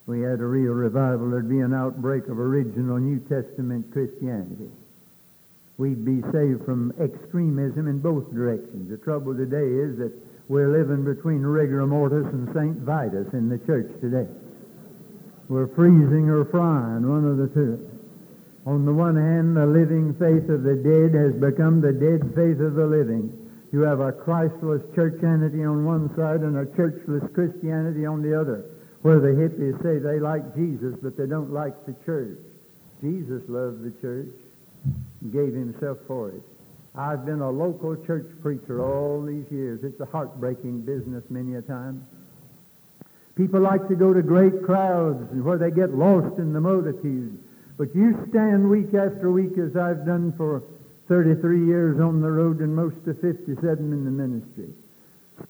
We 0.06 0.20
had 0.20 0.40
a 0.40 0.46
real 0.46 0.72
revival. 0.72 1.30
There'd 1.30 1.48
be 1.48 1.60
an 1.60 1.74
outbreak 1.74 2.28
of 2.28 2.38
original 2.38 2.98
New 2.98 3.18
Testament 3.18 3.92
Christianity. 3.92 4.70
We'd 5.76 6.04
be 6.04 6.22
saved 6.32 6.64
from 6.64 6.92
extremism 7.00 7.88
in 7.88 7.98
both 7.98 8.32
directions. 8.32 8.88
The 8.88 8.96
trouble 8.98 9.34
today 9.34 9.66
is 9.66 9.98
that 9.98 10.12
we're 10.48 10.70
living 10.70 11.04
between 11.04 11.42
rigor 11.42 11.86
mortis 11.86 12.26
and 12.26 12.48
St. 12.54 12.78
Vitus 12.78 13.32
in 13.34 13.48
the 13.48 13.58
church 13.58 13.90
today. 14.00 14.26
We're 15.48 15.68
freezing 15.74 16.28
or 16.28 16.44
frying, 16.44 17.08
one 17.08 17.24
of 17.24 17.38
the 17.38 17.48
two. 17.48 17.90
On 18.66 18.84
the 18.84 18.92
one 18.92 19.16
hand, 19.16 19.56
the 19.56 19.64
living 19.64 20.12
faith 20.20 20.44
of 20.50 20.62
the 20.62 20.76
dead 20.76 21.16
has 21.16 21.32
become 21.40 21.80
the 21.80 21.92
dead 21.92 22.20
faith 22.36 22.60
of 22.60 22.74
the 22.74 22.84
living. 22.84 23.32
You 23.72 23.80
have 23.80 24.00
a 24.00 24.12
Christless 24.12 24.82
churchianity 24.92 25.64
on 25.64 25.84
one 25.84 26.14
side 26.16 26.40
and 26.40 26.56
a 26.56 26.66
churchless 26.76 27.32
Christianity 27.32 28.04
on 28.04 28.20
the 28.20 28.38
other, 28.38 28.64
where 29.00 29.20
the 29.20 29.28
hippies 29.28 29.80
say 29.82 29.98
they 29.98 30.20
like 30.20 30.54
Jesus, 30.54 30.94
but 31.02 31.16
they 31.16 31.26
don't 31.26 31.50
like 31.50 31.86
the 31.86 31.96
church. 32.04 32.38
Jesus 33.00 33.42
loved 33.48 33.82
the 33.82 33.92
church 34.00 34.34
and 35.22 35.32
gave 35.32 35.54
himself 35.54 35.96
for 36.06 36.28
it. 36.30 36.42
I've 36.94 37.24
been 37.24 37.40
a 37.40 37.50
local 37.50 37.96
church 38.04 38.26
preacher 38.42 38.84
all 38.84 39.22
these 39.22 39.50
years. 39.50 39.80
It's 39.82 40.00
a 40.00 40.06
heartbreaking 40.06 40.82
business 40.82 41.24
many 41.30 41.54
a 41.54 41.62
time. 41.62 42.06
People 43.38 43.60
like 43.60 43.86
to 43.86 43.94
go 43.94 44.12
to 44.12 44.20
great 44.20 44.64
crowds 44.64 45.30
and 45.30 45.44
where 45.44 45.58
they 45.58 45.70
get 45.70 45.94
lost 45.94 46.38
in 46.38 46.52
the 46.52 46.60
multitude. 46.60 47.38
But 47.76 47.94
you 47.94 48.26
stand 48.30 48.68
week 48.68 48.92
after 48.94 49.30
week 49.30 49.56
as 49.56 49.76
I've 49.76 50.04
done 50.04 50.34
for 50.36 50.64
33 51.06 51.64
years 51.64 52.00
on 52.00 52.20
the 52.20 52.32
road 52.32 52.58
and 52.58 52.74
most 52.74 52.96
of 53.06 53.20
57 53.20 53.62
in 53.78 54.04
the 54.04 54.10
ministry. 54.10 54.68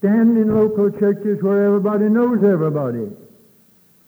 Stand 0.01 0.37
in 0.37 0.55
local 0.55 0.91
churches 0.91 1.43
where 1.43 1.65
everybody 1.65 2.11
knows 2.11 2.45
everybody 2.45 3.09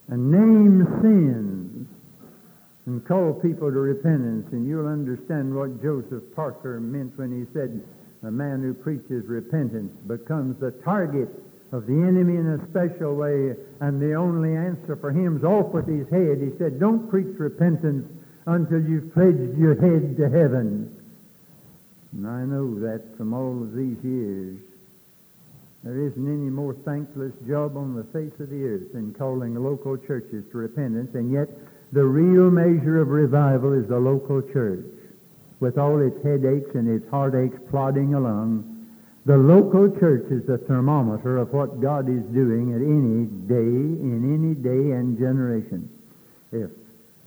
and 0.08 0.30
name 0.30 0.84
sins 1.00 1.88
and 2.84 3.06
call 3.08 3.32
people 3.32 3.72
to 3.72 3.78
repentance 3.78 4.46
and 4.52 4.68
you'll 4.68 4.88
understand 4.88 5.54
what 5.54 5.82
Joseph 5.82 6.24
Parker 6.36 6.80
meant 6.80 7.16
when 7.18 7.32
he 7.32 7.50
said 7.54 7.82
a 8.24 8.30
man 8.30 8.60
who 8.60 8.74
preaches 8.74 9.24
repentance 9.24 9.90
becomes 10.06 10.60
the 10.60 10.70
target 10.84 11.30
of 11.72 11.86
the 11.86 11.94
enemy 11.94 12.36
in 12.36 12.46
a 12.48 12.68
special 12.68 13.14
way, 13.14 13.54
and 13.80 14.00
the 14.00 14.14
only 14.14 14.56
answer 14.56 14.96
for 14.96 15.12
him 15.12 15.38
is 15.38 15.44
off 15.44 15.72
with 15.72 15.86
his 15.86 16.08
head. 16.08 16.38
He 16.42 16.56
said, 16.58 16.80
Don't 16.80 17.08
preach 17.08 17.38
repentance 17.38 18.06
until 18.46 18.82
you've 18.82 19.14
pledged 19.14 19.56
your 19.56 19.74
head 19.80 20.16
to 20.16 20.28
heaven. 20.28 20.96
And 22.12 22.26
I 22.26 22.44
know 22.44 22.74
that 22.80 23.16
from 23.16 23.32
all 23.32 23.62
of 23.62 23.74
these 23.74 24.02
years. 24.02 24.58
There 25.84 26.06
isn't 26.06 26.26
any 26.26 26.50
more 26.50 26.74
thankless 26.84 27.32
job 27.46 27.76
on 27.76 27.94
the 27.94 28.04
face 28.04 28.38
of 28.40 28.50
the 28.50 28.64
earth 28.64 28.92
than 28.92 29.14
calling 29.14 29.54
local 29.54 29.96
churches 29.96 30.44
to 30.50 30.58
repentance, 30.58 31.14
and 31.14 31.32
yet 31.32 31.48
the 31.92 32.04
real 32.04 32.50
measure 32.50 33.00
of 33.00 33.08
revival 33.08 33.72
is 33.72 33.88
the 33.88 33.98
local 33.98 34.42
church, 34.42 34.84
with 35.60 35.78
all 35.78 36.00
its 36.00 36.22
headaches 36.22 36.74
and 36.74 36.88
its 36.88 37.08
heartaches 37.10 37.58
plodding 37.70 38.14
along 38.14 38.79
the 39.26 39.36
local 39.36 39.90
church 39.98 40.30
is 40.30 40.46
the 40.46 40.58
thermometer 40.58 41.36
of 41.38 41.52
what 41.52 41.80
God 41.80 42.08
is 42.08 42.24
doing 42.32 42.72
at 42.72 42.80
any 42.80 43.26
day, 43.46 43.68
in 44.00 44.24
any 44.24 44.54
day 44.54 44.96
and 44.96 45.18
generation. 45.18 45.88
If 46.52 46.70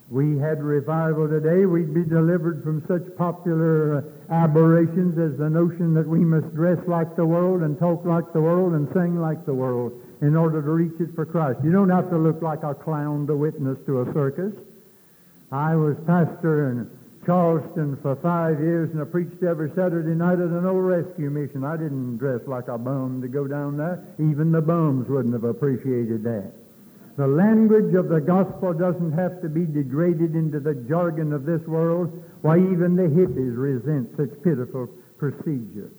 we 0.10 0.38
had 0.38 0.62
revival 0.62 1.30
today, 1.30 1.66
we'd 1.66 1.94
be 1.94 2.04
delivered 2.04 2.64
from 2.64 2.84
such 2.88 3.16
popular 3.16 4.04
aberrations 4.30 5.18
as 5.18 5.38
the 5.38 5.50
notion 5.50 5.94
that 5.94 6.08
we 6.08 6.20
must 6.20 6.54
dress 6.56 6.80
like 6.88 7.16
the 7.16 7.26
world 7.26 7.62
and 7.62 7.78
talk 7.78 8.04
like 8.06 8.34
the 8.34 8.42
world 8.42 8.74
and 8.74 8.88
sing 8.94 9.20
like 9.20 9.46
the 9.46 9.54
world 9.54 9.94
in 10.22 10.36
order 10.36 10.62
to 10.62 10.70
reach 10.70 11.00
it 11.00 11.14
for 11.16 11.26
Christ. 11.26 11.60
You 11.64 11.72
don't 11.72 11.90
have 11.90 12.10
to 12.10 12.18
look 12.18 12.42
like 12.42 12.64
a 12.64 12.74
clown 12.74 13.28
to 13.28 13.36
witness 13.36 13.78
to 13.86 14.02
a 14.02 14.14
circus. 14.14 14.54
I 15.52 15.76
was 15.76 15.96
pastor 16.08 16.70
and 16.70 16.90
Charleston 17.26 17.98
for 18.02 18.16
five 18.18 18.60
years, 18.60 18.92
and 18.92 19.02
I 19.02 19.06
preached 19.06 19.42
every 19.44 19.70
Saturday 19.76 20.16
night 20.16 20.40
at 20.40 20.50
an 20.50 20.66
old 20.66 20.84
rescue 20.84 21.30
mission. 21.30 21.64
I 21.64 21.78
didn't 21.78 22.18
dress 22.18 22.42
like 22.48 22.68
a 22.68 22.78
bum 22.78 23.22
to 23.22 23.28
go 23.28 23.48
down 23.48 23.78
there. 23.78 24.04
Even 24.20 24.52
the 24.52 24.62
bums 24.62 25.08
wouldn't 25.08 25.34
have 25.34 25.44
appreciated 25.44 26.24
that. 26.24 26.52
The 27.16 27.28
language 27.28 27.94
of 27.94 28.10
the 28.10 28.20
gospel 28.20 28.74
doesn't 28.74 29.12
have 29.14 29.42
to 29.42 29.50
be 29.50 29.66
degraded 29.66 30.36
into 30.36 30.60
the 30.60 30.74
jargon 30.74 31.32
of 31.32 31.46
this 31.46 31.62
world. 31.68 32.24
Why, 32.42 32.58
even 32.58 32.96
the 32.96 33.04
hippies 33.04 33.56
resent 33.56 34.18
such 34.18 34.42
pitiful 34.44 34.88
procedure. 35.18 35.92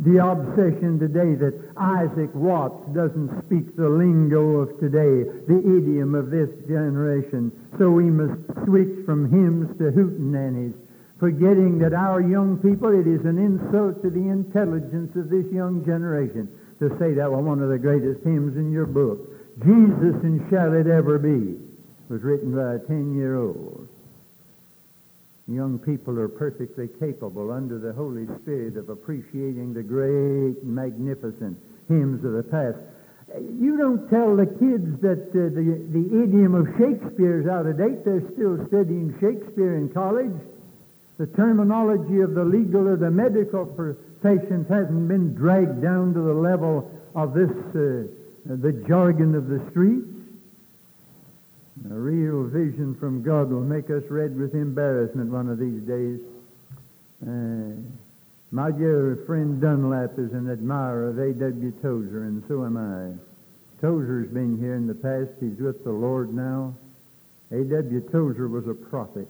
The 0.00 0.16
obsession 0.16 0.98
today 0.98 1.36
that 1.36 1.52
Isaac 1.76 2.32
Watts 2.32 2.88
doesn't 2.94 3.44
speak 3.44 3.76
the 3.76 3.88
lingo 3.88 4.64
of 4.64 4.80
today, 4.80 5.28
the 5.44 5.60
idiom 5.60 6.14
of 6.14 6.30
this 6.30 6.48
generation, 6.66 7.52
so 7.76 7.90
we 7.90 8.08
must 8.08 8.40
switch 8.64 9.04
from 9.04 9.28
hymns 9.28 9.76
to 9.76 9.92
hootenannies, 9.92 10.72
forgetting 11.18 11.78
that 11.80 11.92
our 11.92 12.22
young 12.22 12.56
people, 12.56 12.88
it 12.98 13.06
is 13.06 13.26
an 13.26 13.36
insult 13.36 14.00
to 14.00 14.08
the 14.08 14.24
intelligence 14.32 15.14
of 15.16 15.28
this 15.28 15.44
young 15.52 15.84
generation 15.84 16.48
to 16.78 16.88
say 16.98 17.12
that 17.12 17.30
was 17.30 17.44
one 17.44 17.60
of 17.60 17.68
the 17.68 17.78
greatest 17.78 18.24
hymns 18.24 18.56
in 18.56 18.72
your 18.72 18.86
book. 18.86 19.20
Jesus 19.60 20.16
and 20.24 20.40
Shall 20.48 20.72
It 20.72 20.86
Ever 20.86 21.18
Be 21.18 21.60
was 22.08 22.22
written 22.22 22.56
by 22.56 22.76
a 22.76 22.78
10-year-old. 22.78 23.86
Young 25.50 25.80
people 25.80 26.16
are 26.20 26.28
perfectly 26.28 26.86
capable 27.00 27.50
under 27.50 27.80
the 27.80 27.92
Holy 27.92 28.24
Spirit 28.40 28.76
of 28.76 28.88
appreciating 28.88 29.74
the 29.74 29.82
great 29.82 30.62
magnificent 30.62 31.58
hymns 31.88 32.24
of 32.24 32.34
the 32.34 32.44
past. 32.44 32.78
You 33.58 33.76
don't 33.76 34.08
tell 34.08 34.36
the 34.36 34.46
kids 34.46 35.00
that 35.02 35.26
uh, 35.34 35.50
the, 35.50 35.82
the 35.90 36.22
idiom 36.22 36.54
of 36.54 36.70
Shakespeare 36.78 37.42
is 37.42 37.48
out 37.48 37.66
of 37.66 37.78
date. 37.78 38.04
They're 38.04 38.22
still 38.34 38.64
studying 38.68 39.10
Shakespeare 39.18 39.74
in 39.74 39.90
college. 39.90 40.38
The 41.18 41.26
terminology 41.26 42.20
of 42.20 42.34
the 42.34 42.44
legal 42.44 42.86
or 42.86 42.96
the 42.96 43.10
medical 43.10 43.66
professions 43.66 44.68
hasn't 44.70 45.08
been 45.08 45.34
dragged 45.34 45.82
down 45.82 46.14
to 46.14 46.20
the 46.20 46.34
level 46.34 46.88
of 47.16 47.34
this 47.34 47.50
uh, 47.74 48.06
the 48.46 48.72
jargon 48.86 49.34
of 49.34 49.48
the 49.48 49.60
streets. 49.70 50.19
A 51.88 51.94
real 51.94 52.44
vision 52.44 52.94
from 52.94 53.22
God 53.22 53.50
will 53.50 53.62
make 53.62 53.88
us 53.88 54.02
red 54.10 54.36
with 54.36 54.54
embarrassment 54.54 55.30
one 55.30 55.48
of 55.48 55.58
these 55.58 55.80
days. 55.80 56.20
Uh, 57.26 57.80
my 58.50 58.70
dear 58.70 59.16
friend 59.24 59.62
Dunlap 59.62 60.18
is 60.18 60.34
an 60.34 60.50
admirer 60.50 61.08
of 61.08 61.18
A.W. 61.18 61.72
Tozer, 61.80 62.24
and 62.24 62.44
so 62.48 62.66
am 62.66 62.76
I. 62.76 63.16
Tozer's 63.80 64.28
been 64.28 64.58
here 64.58 64.74
in 64.74 64.86
the 64.86 64.94
past. 64.94 65.30
He's 65.40 65.58
with 65.58 65.82
the 65.82 65.90
Lord 65.90 66.34
now. 66.34 66.74
A.W. 67.50 68.00
Tozer 68.12 68.46
was 68.46 68.68
a 68.68 68.74
prophet. 68.74 69.28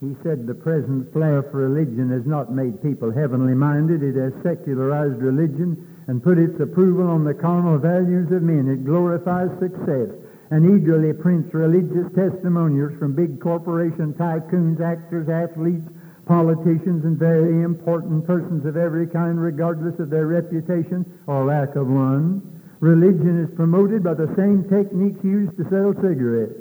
He 0.00 0.16
said 0.24 0.44
the 0.44 0.54
present 0.54 1.12
flair 1.12 1.44
for 1.44 1.68
religion 1.68 2.10
has 2.10 2.26
not 2.26 2.52
made 2.52 2.82
people 2.82 3.12
heavenly 3.12 3.54
minded. 3.54 4.02
It 4.02 4.16
has 4.16 4.32
secularized 4.42 5.22
religion 5.22 5.86
and 6.08 6.22
put 6.22 6.36
its 6.36 6.58
approval 6.58 7.06
on 7.06 7.22
the 7.22 7.32
carnal 7.32 7.78
values 7.78 8.32
of 8.32 8.42
men. 8.42 8.68
It 8.68 8.84
glorifies 8.84 9.56
success 9.60 10.10
and 10.54 10.70
eagerly 10.70 11.12
prints 11.12 11.52
religious 11.52 12.06
testimonials 12.14 12.96
from 13.00 13.12
big 13.12 13.40
corporation 13.40 14.14
tycoons, 14.14 14.78
actors, 14.78 15.26
athletes, 15.26 15.82
politicians, 16.26 17.04
and 17.04 17.18
very 17.18 17.64
important 17.64 18.24
persons 18.24 18.64
of 18.64 18.76
every 18.76 19.04
kind, 19.04 19.42
regardless 19.42 19.98
of 19.98 20.10
their 20.10 20.28
reputation 20.28 21.02
or 21.26 21.44
lack 21.44 21.74
of 21.74 21.88
one. 21.88 22.38
Religion 22.78 23.42
is 23.42 23.50
promoted 23.56 24.04
by 24.04 24.14
the 24.14 24.30
same 24.38 24.62
techniques 24.70 25.18
used 25.24 25.56
to 25.58 25.66
sell 25.74 25.90
cigarettes. 25.98 26.54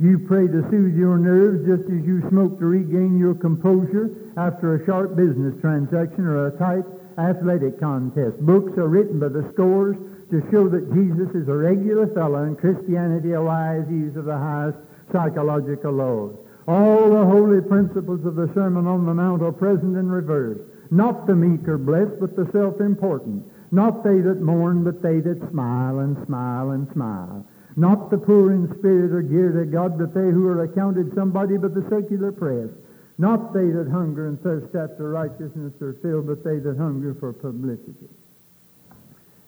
You 0.00 0.18
pray 0.26 0.48
to 0.48 0.66
soothe 0.68 0.98
your 0.98 1.16
nerves 1.16 1.62
just 1.62 1.86
as 1.94 2.02
you 2.02 2.26
smoke 2.28 2.58
to 2.58 2.66
regain 2.66 3.20
your 3.22 3.36
composure 3.36 4.10
after 4.36 4.74
a 4.74 4.84
sharp 4.84 5.14
business 5.14 5.54
transaction 5.60 6.26
or 6.26 6.48
a 6.48 6.58
tight 6.58 6.82
athletic 7.18 7.78
contest. 7.78 8.34
Books 8.40 8.76
are 8.78 8.88
written 8.88 9.20
by 9.20 9.28
the 9.28 9.48
scores 9.52 9.94
to 10.32 10.40
show 10.50 10.66
that 10.66 10.88
Jesus 10.96 11.28
is 11.36 11.46
a 11.46 11.52
regular 11.52 12.08
fellow 12.16 12.44
and 12.44 12.56
Christianity 12.56 13.32
a 13.32 13.42
wise 13.42 13.84
use 13.90 14.16
of 14.16 14.24
the 14.24 14.38
highest 14.38 14.78
psychological 15.12 15.92
laws. 15.92 16.32
All 16.66 17.10
the 17.10 17.26
holy 17.26 17.60
principles 17.60 18.24
of 18.24 18.36
the 18.36 18.48
Sermon 18.54 18.86
on 18.86 19.04
the 19.04 19.12
Mount 19.12 19.42
are 19.42 19.52
present 19.52 19.94
in 19.94 20.08
reverse. 20.08 20.56
Not 20.90 21.26
the 21.26 21.36
meek 21.36 21.68
are 21.68 21.76
blessed, 21.76 22.16
but 22.18 22.34
the 22.34 22.48
self-important. 22.50 23.44
Not 23.72 24.02
they 24.02 24.24
that 24.24 24.40
mourn, 24.40 24.84
but 24.84 25.02
they 25.02 25.20
that 25.20 25.50
smile 25.50 25.98
and 25.98 26.16
smile 26.24 26.70
and 26.70 26.88
smile. 26.92 27.44
Not 27.76 28.08
the 28.08 28.16
poor 28.16 28.52
in 28.52 28.72
spirit 28.78 29.12
are 29.12 29.20
dear 29.20 29.52
to 29.52 29.66
God, 29.66 29.98
but 29.98 30.14
they 30.14 30.32
who 30.32 30.48
are 30.48 30.64
accounted 30.64 31.14
somebody 31.14 31.58
but 31.58 31.74
the 31.74 31.84
secular 31.92 32.32
press. 32.32 32.70
Not 33.18 33.52
they 33.52 33.68
that 33.68 33.88
hunger 33.92 34.28
and 34.28 34.40
thirst 34.40 34.74
after 34.74 35.10
righteousness 35.10 35.74
are 35.82 35.96
filled, 36.00 36.26
but 36.26 36.42
they 36.42 36.56
that 36.56 36.78
hunger 36.78 37.14
for 37.20 37.34
publicity. 37.34 38.08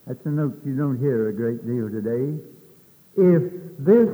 That's 0.07 0.25
a 0.27 0.31
note 0.31 0.61
you 0.65 0.77
don't 0.77 0.99
hear 0.99 1.29
a 1.29 1.33
great 1.33 1.67
deal 1.67 1.89
today. 1.89 2.39
If 3.17 3.53
this 3.79 4.09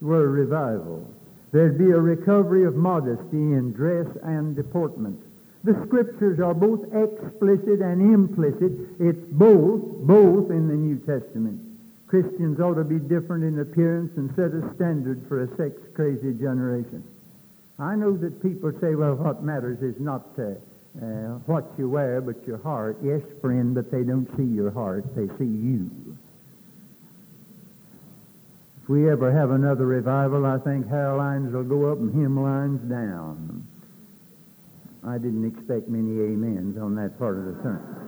were 0.00 0.28
revival, 0.28 1.06
there'd 1.52 1.78
be 1.78 1.90
a 1.90 2.00
recovery 2.00 2.64
of 2.64 2.76
modesty 2.76 3.36
in 3.36 3.72
dress 3.72 4.06
and 4.22 4.56
deportment. 4.56 5.20
The 5.64 5.74
scriptures 5.86 6.38
are 6.40 6.54
both 6.54 6.84
explicit 6.94 7.80
and 7.80 8.14
implicit. 8.14 8.72
It's 9.00 9.24
both, 9.32 9.82
both 10.06 10.50
in 10.50 10.68
the 10.68 10.74
New 10.74 10.96
Testament. 10.98 11.60
Christians 12.06 12.58
ought 12.58 12.76
to 12.76 12.84
be 12.84 12.98
different 12.98 13.44
in 13.44 13.58
appearance 13.58 14.16
and 14.16 14.30
set 14.34 14.54
a 14.54 14.74
standard 14.76 15.26
for 15.28 15.42
a 15.42 15.56
sex-crazy 15.56 16.38
generation. 16.38 17.04
I 17.78 17.96
know 17.96 18.16
that 18.16 18.42
people 18.42 18.72
say, 18.80 18.94
well, 18.94 19.14
what 19.14 19.42
matters 19.42 19.82
is 19.82 20.00
not 20.00 20.26
uh, 20.38 20.54
uh, 20.96 21.38
what 21.46 21.64
you 21.78 21.88
wear, 21.88 22.20
but 22.20 22.46
your 22.46 22.58
heart. 22.58 22.98
Yes, 23.02 23.22
friend, 23.40 23.74
but 23.74 23.90
they 23.90 24.02
don't 24.02 24.28
see 24.36 24.44
your 24.44 24.70
heart. 24.70 25.04
They 25.14 25.28
see 25.38 25.44
you. 25.44 25.90
If 28.82 28.88
we 28.88 29.10
ever 29.10 29.30
have 29.30 29.50
another 29.50 29.86
revival, 29.86 30.46
I 30.46 30.58
think 30.58 30.88
hair 30.88 31.14
lines 31.14 31.52
will 31.52 31.62
go 31.62 31.92
up 31.92 31.98
and 31.98 32.12
hymn 32.12 32.42
lines 32.42 32.80
down. 32.90 33.66
I 35.06 35.18
didn't 35.18 35.46
expect 35.46 35.88
many 35.88 36.20
amens 36.20 36.76
on 36.78 36.94
that 36.96 37.18
part 37.18 37.36
of 37.36 37.44
the 37.44 37.62
sermon. 37.62 37.98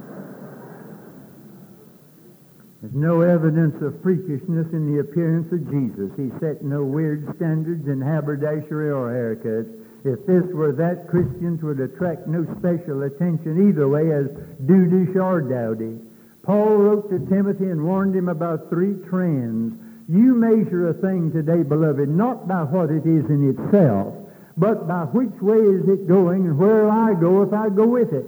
There's 2.80 2.94
no 2.94 3.20
evidence 3.20 3.80
of 3.82 3.92
freakishness 4.02 4.72
in 4.72 4.94
the 4.94 5.00
appearance 5.00 5.52
of 5.52 5.70
Jesus. 5.70 6.10
He 6.16 6.30
set 6.40 6.62
no 6.64 6.82
weird 6.82 7.36
standards 7.36 7.86
in 7.86 8.00
haberdashery 8.00 8.90
or 8.90 9.12
haircuts. 9.12 9.79
If 10.04 10.24
this 10.26 10.44
were 10.52 10.72
that, 10.72 11.08
Christians 11.08 11.62
would 11.62 11.78
attract 11.78 12.26
no 12.26 12.46
special 12.58 13.02
attention 13.02 13.68
either 13.68 13.86
way 13.86 14.12
as 14.12 14.26
dudish 14.64 15.14
or 15.16 15.42
dowdy. 15.42 15.98
Paul 16.42 16.76
wrote 16.78 17.10
to 17.10 17.18
Timothy 17.26 17.68
and 17.68 17.84
warned 17.84 18.16
him 18.16 18.28
about 18.28 18.70
three 18.70 18.94
trends. 19.08 19.78
You 20.08 20.34
measure 20.34 20.88
a 20.88 20.94
thing 20.94 21.32
today, 21.32 21.62
beloved, 21.62 22.08
not 22.08 22.48
by 22.48 22.62
what 22.62 22.90
it 22.90 23.04
is 23.04 23.26
in 23.26 23.50
itself, 23.50 24.14
but 24.56 24.88
by 24.88 25.04
which 25.04 25.40
way 25.40 25.58
is 25.58 25.86
it 25.88 26.08
going 26.08 26.46
and 26.46 26.58
where 26.58 26.88
I 26.88 27.14
go 27.14 27.42
if 27.42 27.52
I 27.52 27.68
go 27.68 27.86
with 27.86 28.12
it. 28.12 28.26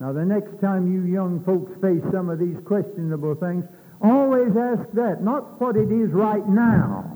Now, 0.00 0.12
the 0.12 0.24
next 0.24 0.60
time 0.60 0.92
you 0.92 1.02
young 1.02 1.42
folks 1.44 1.72
face 1.80 2.02
some 2.12 2.30
of 2.30 2.38
these 2.38 2.56
questionable 2.64 3.34
things, 3.34 3.64
always 4.00 4.56
ask 4.56 4.90
that, 4.92 5.22
not 5.22 5.60
what 5.60 5.76
it 5.76 5.90
is 5.90 6.10
right 6.10 6.46
now. 6.48 7.13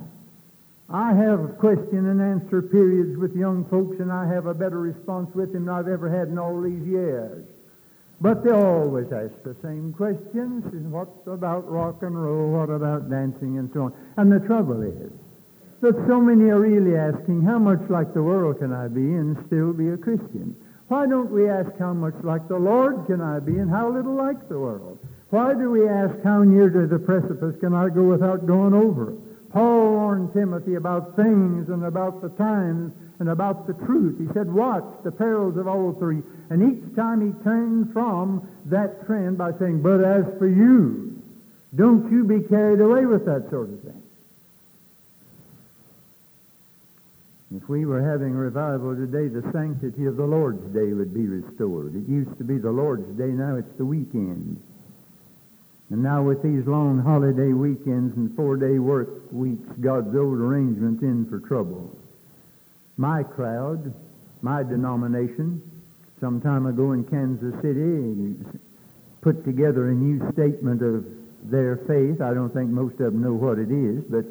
I 0.91 1.13
have 1.13 1.59
question 1.59 2.07
and 2.07 2.21
answer 2.21 2.63
periods 2.63 3.19
with 3.19 3.37
young 3.37 3.67
folks, 3.67 4.01
and 4.01 4.11
I 4.11 4.27
have 4.27 4.47
a 4.47 4.55
better 4.55 4.81
response 4.81 5.35
with 5.35 5.53
them 5.53 5.67
than 5.67 5.75
I've 5.75 5.89
ever 5.89 6.09
had 6.09 6.29
in 6.29 6.39
all 6.39 6.63
these 6.63 6.83
years. 6.87 7.45
But 8.23 8.43
they 8.43 8.53
always 8.53 9.13
ask 9.13 9.35
the 9.45 9.55
same 9.63 9.93
questions. 9.93 10.65
What 10.91 11.11
about 11.27 11.71
rock 11.71 12.03
and 12.03 12.17
roll? 12.17 12.53
What 12.53 12.71
about 12.71 13.11
dancing 13.11 13.59
and 13.59 13.71
so 13.75 13.83
on? 13.83 13.93
And 14.17 14.33
the 14.33 14.41
trouble 14.41 14.81
is 14.83 15.13
that 15.83 15.95
so 16.09 16.23
many 16.23 16.49
are 16.49 16.59
really 16.59 16.97
asking, 16.97 17.43
how 17.43 17.59
much 17.59 17.81
like 17.91 18.15
the 18.15 18.23
world 18.23 18.59
can 18.59 18.73
I 18.73 18.89
be 18.89 19.13
and 19.15 19.37
still 19.47 19.75
be 19.75 19.91
a 19.91 19.97
Christian? 19.99 20.57
Why 20.89 21.07
don't 21.07 21.31
we 21.31 21.51
ask 21.51 21.71
how 21.79 21.93
much 21.93 22.15
like 22.23 22.49
the 22.49 22.59
Lord 22.59 23.05
can 23.07 23.21
I 23.21 23.41
be 23.41 23.59
and 23.59 23.71
how 23.71 23.91
little 23.91 24.15
like 24.15 24.49
the 24.49 24.59
world? 24.59 24.99
Why 25.29 25.53
do 25.53 25.71
we 25.71 25.87
ask 25.87 26.15
how 26.25 26.45
near 26.45 26.71
to 26.71 26.87
the 26.87 26.99
precipice 26.99 27.61
can 27.61 27.75
I 27.75 27.91
go 27.91 28.05
without 28.05 28.47
going 28.47 28.73
over 28.73 29.13
warned 29.59 30.33
Timothy 30.33 30.75
about 30.75 31.17
things 31.17 31.69
and 31.69 31.85
about 31.85 32.23
the 32.23 32.31
times 32.31 32.93
and 33.19 33.29
about 33.29 33.67
the 33.67 33.75
truth. 33.85 34.19
He 34.19 34.33
said, 34.33 34.53
watch 34.53 34.85
the 35.05 35.11
perils 35.11 35.57
of 35.57 35.67
all 35.67 35.93
three. 35.95 36.23
And 36.51 36.63
each 36.63 36.97
time 36.97 37.21
he 37.21 37.45
turned 37.45 37.93
from 37.93 38.49
that 38.67 39.07
trend 39.07 39.39
by 39.39 39.53
saying, 39.59 39.83
but 39.83 40.03
as 40.05 40.25
for 40.39 40.47
you, 40.49 41.21
don't 41.75 42.11
you 42.11 42.25
be 42.25 42.41
carried 42.49 42.81
away 42.81 43.07
with 43.07 43.27
that 43.27 43.51
sort 43.51 43.71
of 43.71 43.81
thing. 43.83 44.03
If 47.57 47.69
we 47.69 47.87
were 47.87 48.03
having 48.03 48.35
revival 48.35 48.95
today, 48.95 49.29
the 49.29 49.43
sanctity 49.53 50.05
of 50.05 50.17
the 50.17 50.27
Lord's 50.27 50.63
Day 50.75 50.93
would 50.93 51.15
be 51.15 51.27
restored. 51.27 51.95
It 51.95 52.07
used 52.07 52.37
to 52.39 52.45
be 52.45 52.59
the 52.59 52.71
Lord's 52.71 53.09
Day, 53.17 53.29
now 53.29 53.57
it's 53.57 53.73
the 53.79 53.87
weekend. 53.87 54.63
And 55.91 56.03
now 56.03 56.23
with 56.23 56.43
these 56.43 56.67
long 56.67 56.99
holiday 56.99 57.53
weekends 57.53 58.17
and 58.17 58.35
four-day 58.37 58.79
work 58.79 59.09
weeks, 59.33 59.67
God's 59.81 60.15
old 60.15 60.39
arrangement's 60.39 61.03
in 61.03 61.27
for 61.27 61.41
trouble. 61.41 61.97
my 62.99 63.23
crowd, 63.23 63.95
my 64.43 64.63
denomination, 64.63 65.63
some 66.21 66.41
time 66.41 66.67
ago 66.67 66.93
in 66.93 67.05
Kansas 67.05 67.55
City, 67.63 68.35
put 69.23 69.45
together 69.45 69.89
a 69.89 69.95
new 69.95 70.31
statement 70.33 70.83
of 70.83 71.07
their 71.45 71.77
faith. 71.89 72.21
I 72.21 72.35
don't 72.35 72.53
think 72.53 72.71
most 72.71 72.95
of 72.95 73.13
them 73.13 73.23
know 73.23 73.33
what 73.33 73.59
it 73.59 73.71
is, 73.71 74.03
but 74.05 74.27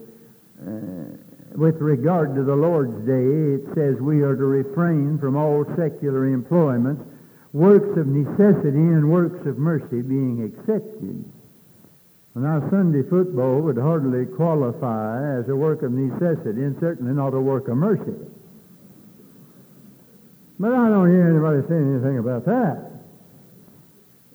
uh, 0.61 1.17
with 1.55 1.79
regard 1.79 2.35
to 2.35 2.43
the 2.43 2.55
Lord's 2.55 3.05
Day, 3.07 3.63
it 3.63 3.73
says 3.73 3.99
we 4.01 4.21
are 4.21 4.35
to 4.35 4.45
refrain 4.45 5.17
from 5.17 5.35
all 5.37 5.65
secular 5.75 6.27
employments, 6.27 7.03
works 7.53 7.97
of 7.97 8.07
necessity 8.07 8.77
and 8.77 9.09
works 9.09 9.45
of 9.47 9.57
mercy 9.57 10.01
being 10.01 10.43
accepted. 10.43 11.23
Now, 12.37 12.69
Sunday 12.69 13.01
football 13.01 13.61
would 13.61 13.77
hardly 13.77 14.27
qualify 14.27 15.39
as 15.39 15.49
a 15.49 15.55
work 15.55 15.81
of 15.81 15.91
necessity 15.91 16.63
and 16.63 16.79
certainly 16.79 17.11
not 17.11 17.33
a 17.33 17.41
work 17.41 17.67
of 17.67 17.77
mercy. 17.77 18.13
But 20.59 20.71
I 20.71 20.89
don't 20.89 21.09
hear 21.09 21.29
anybody 21.29 21.67
saying 21.67 21.95
anything 21.95 22.19
about 22.19 22.45
that. 22.45 22.91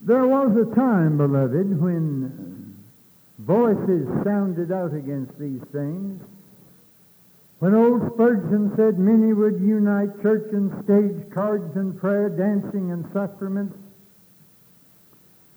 There 0.02 0.26
was 0.26 0.50
a 0.56 0.74
time, 0.74 1.16
beloved, 1.16 1.80
when 1.80 2.74
voices 3.38 4.08
sounded 4.24 4.72
out 4.72 4.94
against 4.94 5.38
these 5.38 5.62
things. 5.70 6.20
When 7.60 7.72
old 7.72 8.12
Spurgeon 8.14 8.72
said 8.74 8.98
many 8.98 9.32
would 9.32 9.60
unite 9.60 10.20
church 10.22 10.52
and 10.52 10.72
stage, 10.82 11.30
cards 11.32 11.76
and 11.76 11.96
prayer, 11.96 12.28
dancing 12.28 12.90
and 12.90 13.04
sacraments, 13.12 13.76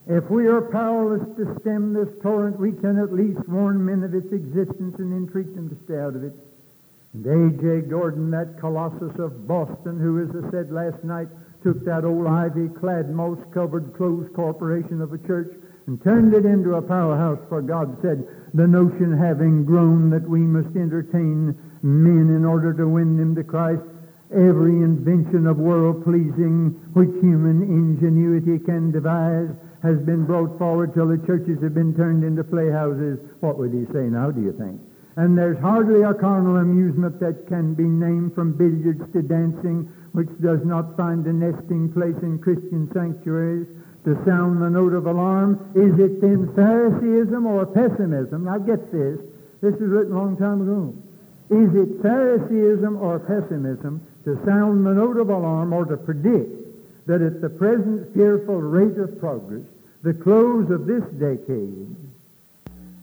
if 0.08 0.30
we 0.30 0.46
are 0.48 0.62
powerless 0.62 1.26
to 1.38 1.58
stem 1.62 1.94
this 1.94 2.10
torrent, 2.22 2.60
we 2.60 2.72
can 2.72 3.00
at 3.00 3.14
least 3.14 3.48
warn 3.50 3.84
men 3.84 4.04
of 4.04 4.14
its 4.14 4.32
existence 4.32 4.96
and 5.00 5.14
entreat 5.14 5.56
them 5.56 5.70
to 5.70 5.76
stay 5.86 6.00
out 6.00 6.16
of 6.16 6.24
it. 6.24 6.34
And 7.14 7.26
A.J. 7.26 7.88
Gordon, 7.90 8.30
that 8.32 8.60
colossus 8.60 9.18
of 9.18 9.48
Boston, 9.48 10.00
who, 10.00 10.22
as 10.22 10.30
I 10.36 10.52
said 10.52 10.72
last 10.72 11.04
night, 11.04 11.28
took 11.64 11.84
that 11.86 12.06
old 12.06 12.28
ivy-clad, 12.28 13.10
moss-covered, 13.10 13.96
closed 13.96 14.34
corporation 14.34 15.02
of 15.02 15.14
a 15.14 15.18
church 15.18 15.56
and 15.88 16.02
turned 16.04 16.34
it 16.34 16.46
into 16.46 16.76
a 16.76 16.82
powerhouse, 16.82 17.40
for 17.50 17.62
God 17.62 17.98
said, 18.02 18.28
the 18.54 18.68
notion 18.68 19.18
having 19.18 19.66
grown 19.66 20.10
that 20.12 20.28
we 20.28 20.40
must 20.42 20.76
entertain 20.76 21.58
men 21.82 22.36
in 22.36 22.46
order 22.46 22.74
to 22.74 22.88
win 22.88 23.18
them 23.18 23.34
to 23.36 23.44
Christ, 23.44 23.82
every 24.32 24.82
invention 24.82 25.48
of 25.48 25.58
world-pleasing 25.58 26.70
which 26.94 27.10
human 27.22 27.62
ingenuity 27.64 28.60
can 28.64 28.92
devise 28.92 29.50
has 29.84 30.00
been 30.00 30.26
brought 30.26 30.58
forward 30.58 30.94
till 30.94 31.08
the 31.08 31.22
churches 31.26 31.62
have 31.62 31.74
been 31.74 31.96
turned 31.96 32.24
into 32.24 32.44
playhouses. 32.44 33.20
What 33.40 33.58
would 33.58 33.74
he 33.74 33.86
say 33.94 34.10
now, 34.10 34.32
do 34.32 34.42
you 34.42 34.54
think? 34.54 34.82
And 35.18 35.38
there's 35.38 35.58
hardly 35.60 36.02
a 36.02 36.14
carnal 36.14 36.58
amusement 36.58 37.20
that 37.20 37.48
can 37.48 37.74
be 37.74 37.84
named 37.84 38.36
from 38.36 38.52
billiards 38.52 39.02
to 39.14 39.22
dancing 39.22 39.92
which 40.12 40.30
does 40.42 40.64
not 40.66 40.96
find 40.98 41.26
a 41.28 41.34
nesting 41.34 41.92
place 41.92 42.16
in 42.22 42.40
Christian 42.40 42.90
sanctuaries 42.94 43.68
to 44.06 44.16
sound 44.26 44.62
the 44.62 44.70
note 44.70 44.94
of 44.94 45.08
alarm. 45.08 45.72
Is 45.76 45.98
it 46.00 46.22
then 46.22 46.52
Phariseeism 46.56 47.46
or 47.46 47.66
pessimism? 47.66 48.46
Now 48.46 48.58
get 48.58 48.92
this. 48.92 49.20
This 49.62 49.74
was 49.80 49.90
written 49.90 50.14
a 50.14 50.18
long 50.18 50.38
time 50.38 50.62
ago. 50.62 50.94
Is 51.50 51.74
it 51.76 52.02
Phariseeism 52.02 52.98
or 52.98 53.20
pessimism 53.20 54.06
to 54.24 54.40
sound 54.46 54.86
the 54.86 54.94
note 54.94 55.18
of 55.18 55.30
alarm 55.30 55.74
or 55.74 55.86
to 55.86 55.98
predict 55.98 56.65
that 57.06 57.22
at 57.22 57.42
the 57.42 57.50
present 57.50 58.14
fearful 58.14 58.62
rate 58.62 58.98
of 58.98 59.20
progress, 59.20 59.64
the 60.02 60.14
close 60.14 60.70
of 60.70 60.86
this 60.86 61.04
decade 61.20 61.96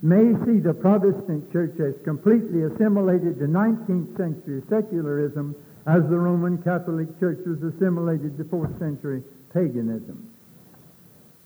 may 0.02 0.34
see 0.44 0.58
the 0.58 0.74
Protestant 0.74 1.50
church 1.52 1.78
as 1.78 1.94
completely 2.04 2.62
assimilated 2.62 3.38
to 3.38 3.46
19th 3.46 4.16
century 4.16 4.62
secularism 4.68 5.54
as 5.86 6.02
the 6.08 6.18
Roman 6.18 6.58
Catholic 6.62 7.08
Church 7.20 7.38
was 7.46 7.62
assimilated 7.62 8.36
to 8.36 8.44
4th 8.44 8.78
century 8.78 9.22
paganism. 9.52 10.28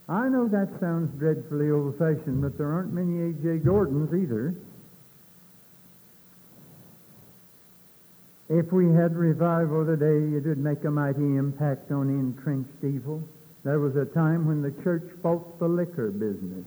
I 0.08 0.28
know 0.28 0.46
that 0.48 0.68
sounds 0.78 1.18
dreadfully 1.18 1.70
old-fashioned, 1.70 2.40
but 2.40 2.56
there 2.56 2.70
aren't 2.70 2.92
many 2.92 3.30
A.J. 3.30 3.58
Gordons 3.64 4.14
either. 4.14 4.54
If 8.48 8.70
we 8.72 8.92
had 8.92 9.16
revival 9.16 9.84
today, 9.84 10.36
it 10.36 10.46
would 10.46 10.58
make 10.58 10.84
a 10.84 10.90
mighty 10.90 11.36
impact 11.36 11.90
on 11.90 12.08
entrenched 12.08 12.84
evil. 12.84 13.22
There 13.64 13.80
was 13.80 13.96
a 13.96 14.04
time 14.04 14.46
when 14.46 14.62
the 14.62 14.70
church 14.84 15.02
fought 15.20 15.58
the 15.58 15.66
liquor 15.66 16.12
business. 16.12 16.64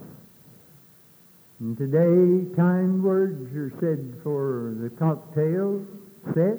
And 1.62 1.78
today, 1.78 2.54
kind 2.56 3.02
words 3.02 3.56
are 3.56 3.72
said 3.80 4.20
for 4.24 4.76
the 4.78 4.90
cocktail 4.90 5.86
set. 6.34 6.58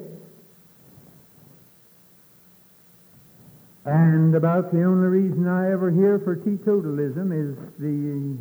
And 3.85 4.33
about 4.33 4.71
the 4.71 4.83
only 4.83 5.07
reason 5.07 5.47
I 5.47 5.71
ever 5.71 5.91
hear 5.91 6.17
for 6.19 6.35
teetotalism 6.35 7.31
is 7.33 7.57
the 7.77 8.37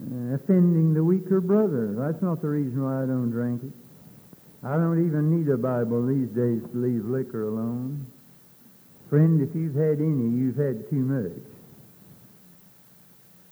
uh, 0.00 0.34
offending 0.34 0.94
the 0.94 1.04
weaker 1.04 1.40
brother. 1.40 1.94
That's 1.94 2.22
not 2.22 2.40
the 2.40 2.48
reason 2.48 2.82
why 2.82 3.02
I 3.02 3.06
don't 3.06 3.30
drink 3.30 3.62
it. 3.64 3.87
I 4.62 4.74
don't 4.74 5.06
even 5.06 5.38
need 5.38 5.48
a 5.48 5.56
Bible 5.56 6.06
these 6.06 6.28
days 6.28 6.62
to 6.72 6.78
leave 6.78 7.04
liquor 7.04 7.46
alone. 7.46 8.06
Friend, 9.08 9.40
if 9.40 9.54
you've 9.54 9.74
had 9.74 10.00
any, 10.00 10.28
you've 10.30 10.56
had 10.56 10.90
too 10.90 10.96
much. 10.96 11.42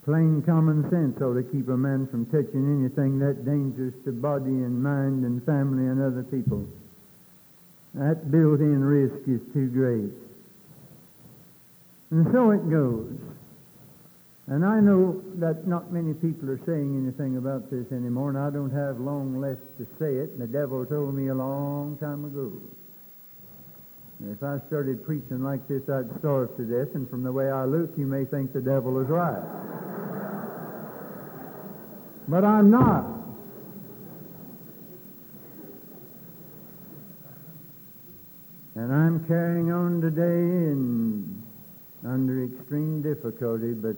Plain 0.05 0.43
common 0.43 0.89
sense 0.91 1.21
ought 1.21 1.35
to 1.35 1.43
keep 1.43 1.69
a 1.69 1.77
man 1.77 2.07
from 2.07 2.27
touching 2.27 2.81
anything 2.81 3.19
that 3.19 3.45
dangerous 3.45 3.95
to 4.05 4.13
body 4.13 4.45
and 4.51 4.83
mind 4.83 5.25
and 5.25 5.45
family 5.45 5.87
and 5.87 6.01
other 6.01 6.23
people. 6.23 6.67
That 7.95 8.31
built-in 8.31 8.85
risk 8.85 9.27
is 9.27 9.41
too 9.53 9.69
great. 9.69 10.13
And 12.11 12.33
so 12.33 12.51
it 12.51 12.71
goes. 12.71 13.13
And 14.49 14.65
I 14.65 14.79
know 14.79 15.21
that 15.37 15.67
not 15.67 15.93
many 15.93 16.15
people 16.15 16.49
are 16.51 16.61
saying 16.65 17.03
anything 17.03 17.37
about 17.37 17.69
this 17.69 17.91
anymore, 17.91 18.29
and 18.29 18.39
I 18.39 18.51
don't 18.51 18.71
have 18.71 19.01
long 19.01 19.41
left 19.41 19.61
to 19.79 19.87
say 19.99 20.15
it. 20.15 20.31
And 20.31 20.41
the 20.41 20.47
devil 20.47 20.87
told 20.87 21.15
me 21.15 21.29
a 21.29 21.35
long 21.35 21.99
time 21.99 22.25
ago. 22.25 22.53
If 24.31 24.43
I 24.45 24.59
started 24.69 25.05
preaching 25.05 25.43
like 25.43 25.67
this, 25.67 25.83
I'd 25.89 26.17
starve 26.21 26.57
to 26.57 26.63
death, 26.63 26.95
and 26.95 27.11
from 27.11 27.25
the 27.25 27.33
way 27.33 27.51
I 27.51 27.65
look, 27.65 27.91
you 27.99 28.07
may 28.07 28.25
think 28.25 28.53
the 28.53 28.61
devil 28.61 29.01
is 29.01 29.09
right. 29.09 29.43
but 32.29 32.45
I'm 32.45 32.71
not. 32.71 33.05
And 38.77 38.93
I'm 38.93 39.25
carrying 39.27 39.73
on 39.73 40.01
today 40.01 40.71
and 40.71 41.43
under 42.05 42.45
extreme 42.45 43.03
difficulty, 43.03 43.73
but 43.73 43.97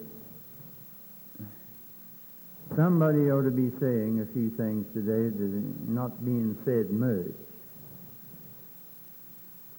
Somebody 2.76 3.30
ought 3.30 3.42
to 3.42 3.50
be 3.50 3.70
saying 3.80 4.20
a 4.20 4.26
few 4.32 4.50
things 4.50 4.86
today 4.92 5.34
that 5.36 5.42
are 5.42 5.90
not 5.90 6.24
being 6.24 6.56
said 6.64 6.90
much. 6.90 7.34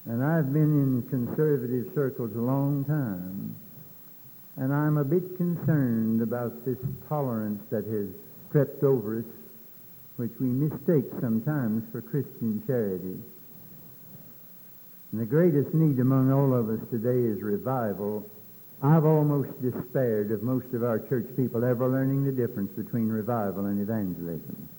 And 0.06 0.24
I've 0.24 0.52
been 0.52 0.64
in 0.64 1.04
conservative 1.10 1.94
circles 1.94 2.36
a 2.36 2.42
long 2.42 2.84
time, 2.86 3.56
and 4.58 4.74
I'm 4.74 4.98
a 4.98 5.04
bit 5.04 5.38
concerned 5.38 6.22
about 6.22 6.66
this 6.66 6.78
tolerance 7.08 7.62
that 7.70 7.86
has 7.86 8.08
crept 8.50 8.84
over 8.84 9.20
us, 9.20 9.26
which 10.18 10.32
we 10.40 10.48
mistake 10.48 11.06
sometimes 11.22 11.84
for 11.92 12.02
Christian 12.02 12.64
charity. 12.66 13.20
And 15.12 15.22
the 15.22 15.26
greatest 15.26 15.74
need 15.74 16.00
among 16.00 16.32
all 16.32 16.54
of 16.54 16.70
us 16.70 16.86
today 16.90 17.28
is 17.30 17.42
revival 17.42 18.30
I've 18.82 19.04
almost 19.04 19.62
despaired 19.62 20.32
of 20.32 20.42
most 20.42 20.74
of 20.74 20.84
our 20.84 21.00
church 21.00 21.26
people 21.36 21.66
ever 21.66 21.90
learning 21.90 22.24
the 22.24 22.32
difference 22.32 22.72
between 22.72 23.10
revival 23.10 23.66
and 23.66 23.82
evangelism. 23.82 24.70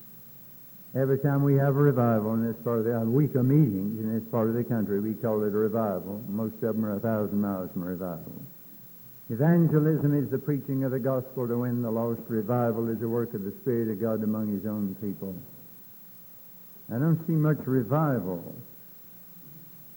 Every 0.94 1.18
time 1.18 1.44
we 1.44 1.56
have 1.56 1.76
a 1.76 1.80
revival 1.80 2.32
in 2.34 2.44
this 2.44 2.56
part 2.64 2.78
of 2.78 2.84
the 2.86 2.96
a 2.96 3.04
week 3.04 3.34
of 3.34 3.44
meetings 3.44 4.00
in 4.00 4.12
this 4.12 4.28
part 4.30 4.48
of 4.48 4.54
the 4.54 4.64
country, 4.64 5.00
we 5.00 5.14
call 5.14 5.42
it 5.44 5.48
a 5.48 5.50
revival. 5.50 6.22
Most 6.28 6.54
of 6.54 6.74
them 6.76 6.84
are 6.86 6.96
a 6.96 7.00
thousand 7.00 7.40
miles 7.40 7.70
from 7.72 7.84
revival. 7.84 8.32
Evangelism 9.28 10.18
is 10.18 10.30
the 10.30 10.38
preaching 10.38 10.82
of 10.82 10.90
the 10.92 10.98
gospel 10.98 11.46
to 11.46 11.58
win 11.58 11.82
the 11.82 11.90
lost. 11.90 12.22
Revival 12.26 12.88
is 12.88 12.98
the 12.98 13.08
work 13.08 13.34
of 13.34 13.44
the 13.44 13.52
Spirit 13.60 13.88
of 13.88 14.00
God 14.00 14.24
among 14.24 14.48
His 14.48 14.66
own 14.66 14.96
people. 15.00 15.36
I 16.92 16.98
don't 16.98 17.24
see 17.26 17.34
much 17.34 17.58
revival 17.66 18.54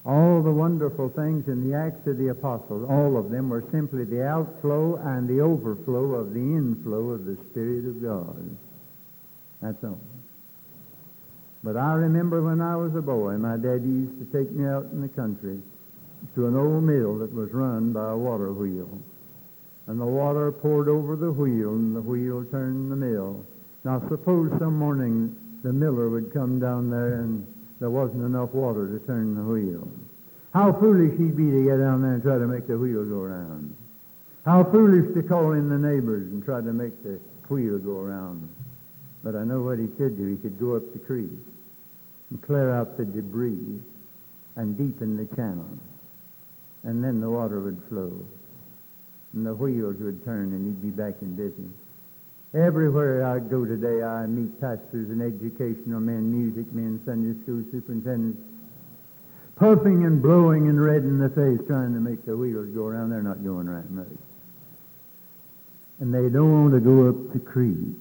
all 0.06 0.42
the 0.42 0.52
wonderful 0.52 1.08
things 1.08 1.48
in 1.48 1.68
the 1.68 1.76
Acts 1.76 2.06
of 2.06 2.18
the 2.18 2.28
Apostles, 2.28 2.88
all 2.90 3.16
of 3.16 3.30
them 3.30 3.48
were 3.48 3.64
simply 3.70 4.04
the 4.04 4.26
outflow 4.26 4.96
and 4.96 5.26
the 5.26 5.40
overflow 5.40 6.14
of 6.14 6.34
the 6.34 6.40
inflow 6.40 7.10
of 7.10 7.24
the 7.24 7.36
Spirit 7.50 7.86
of 7.86 8.02
God. 8.02 8.56
That's 9.62 9.82
all. 9.82 9.98
But 11.62 11.78
I 11.78 11.94
remember 11.94 12.42
when 12.42 12.60
I 12.60 12.76
was 12.76 12.94
a 12.94 13.00
boy, 13.00 13.38
my 13.38 13.56
daddy 13.56 13.88
used 13.88 14.18
to 14.18 14.38
take 14.38 14.52
me 14.52 14.66
out 14.66 14.84
in 14.92 15.00
the 15.00 15.08
country 15.08 15.58
to 16.34 16.46
an 16.46 16.56
old 16.56 16.82
mill 16.84 17.18
that 17.18 17.32
was 17.32 17.50
run 17.52 17.94
by 17.94 18.10
a 18.10 18.16
water 18.16 18.52
wheel. 18.52 18.88
And 19.86 19.98
the 19.98 20.04
water 20.04 20.52
poured 20.52 20.88
over 20.88 21.16
the 21.16 21.32
wheel, 21.32 21.70
and 21.70 21.96
the 21.96 22.02
wheel 22.02 22.44
turned 22.50 22.92
the 22.92 22.96
mill. 22.96 23.44
Now 23.84 24.02
suppose 24.08 24.50
some 24.58 24.78
morning 24.78 25.34
the 25.62 25.72
miller 25.72 26.10
would 26.10 26.32
come 26.34 26.60
down 26.60 26.90
there 26.90 27.20
and 27.20 27.46
there 27.84 27.90
wasn't 27.90 28.24
enough 28.24 28.54
water 28.54 28.88
to 28.88 28.98
turn 29.04 29.34
the 29.34 29.42
wheel. 29.42 29.86
How 30.54 30.72
foolish 30.72 31.18
he'd 31.18 31.36
be 31.36 31.50
to 31.50 31.64
get 31.64 31.76
down 31.76 32.00
there 32.00 32.14
and 32.14 32.22
try 32.22 32.38
to 32.38 32.46
make 32.46 32.66
the 32.66 32.78
wheel 32.78 33.04
go 33.04 33.20
around. 33.20 33.76
How 34.46 34.64
foolish 34.64 35.12
to 35.12 35.22
call 35.22 35.52
in 35.52 35.68
the 35.68 35.76
neighbors 35.76 36.32
and 36.32 36.42
try 36.42 36.62
to 36.62 36.72
make 36.72 37.02
the 37.02 37.20
wheel 37.50 37.78
go 37.78 38.00
around. 38.00 38.48
But 39.22 39.36
I 39.36 39.44
know 39.44 39.60
what 39.60 39.78
he 39.78 39.88
could 39.88 40.16
do. 40.16 40.26
He 40.28 40.38
could 40.38 40.58
go 40.58 40.76
up 40.76 40.94
the 40.94 40.98
creek 40.98 41.28
and 42.30 42.40
clear 42.40 42.70
out 42.70 42.96
the 42.96 43.04
debris 43.04 43.82
and 44.56 44.78
deepen 44.78 45.18
the 45.18 45.36
channel. 45.36 45.68
And 46.84 47.04
then 47.04 47.20
the 47.20 47.28
water 47.28 47.60
would 47.60 47.82
flow. 47.90 48.12
And 49.34 49.44
the 49.44 49.54
wheels 49.54 49.96
would 49.98 50.24
turn 50.24 50.54
and 50.54 50.64
he'd 50.64 50.80
be 50.80 51.02
back 51.02 51.20
in 51.20 51.34
business. 51.34 51.76
Everywhere 52.54 53.26
I 53.26 53.40
go 53.40 53.64
today, 53.64 54.04
I 54.04 54.26
meet 54.26 54.60
pastors 54.60 55.10
and 55.10 55.20
educational 55.20 55.98
men, 55.98 56.30
music 56.30 56.72
men, 56.72 57.00
Sunday 57.04 57.40
school 57.42 57.64
superintendents, 57.72 58.40
puffing 59.56 60.04
and 60.04 60.22
blowing 60.22 60.68
and 60.68 60.80
red 60.80 61.02
in 61.02 61.18
the 61.18 61.28
face, 61.30 61.66
trying 61.66 61.94
to 61.94 62.00
make 62.00 62.24
the 62.24 62.36
wheels 62.36 62.68
go 62.68 62.86
around. 62.86 63.10
They're 63.10 63.22
not 63.22 63.42
going 63.42 63.68
right 63.68 63.90
much. 63.90 64.06
And 65.98 66.14
they 66.14 66.28
don't 66.28 66.70
want 66.70 66.74
to 66.74 66.80
go 66.80 67.08
up 67.08 67.32
the 67.32 67.40
creek 67.40 67.96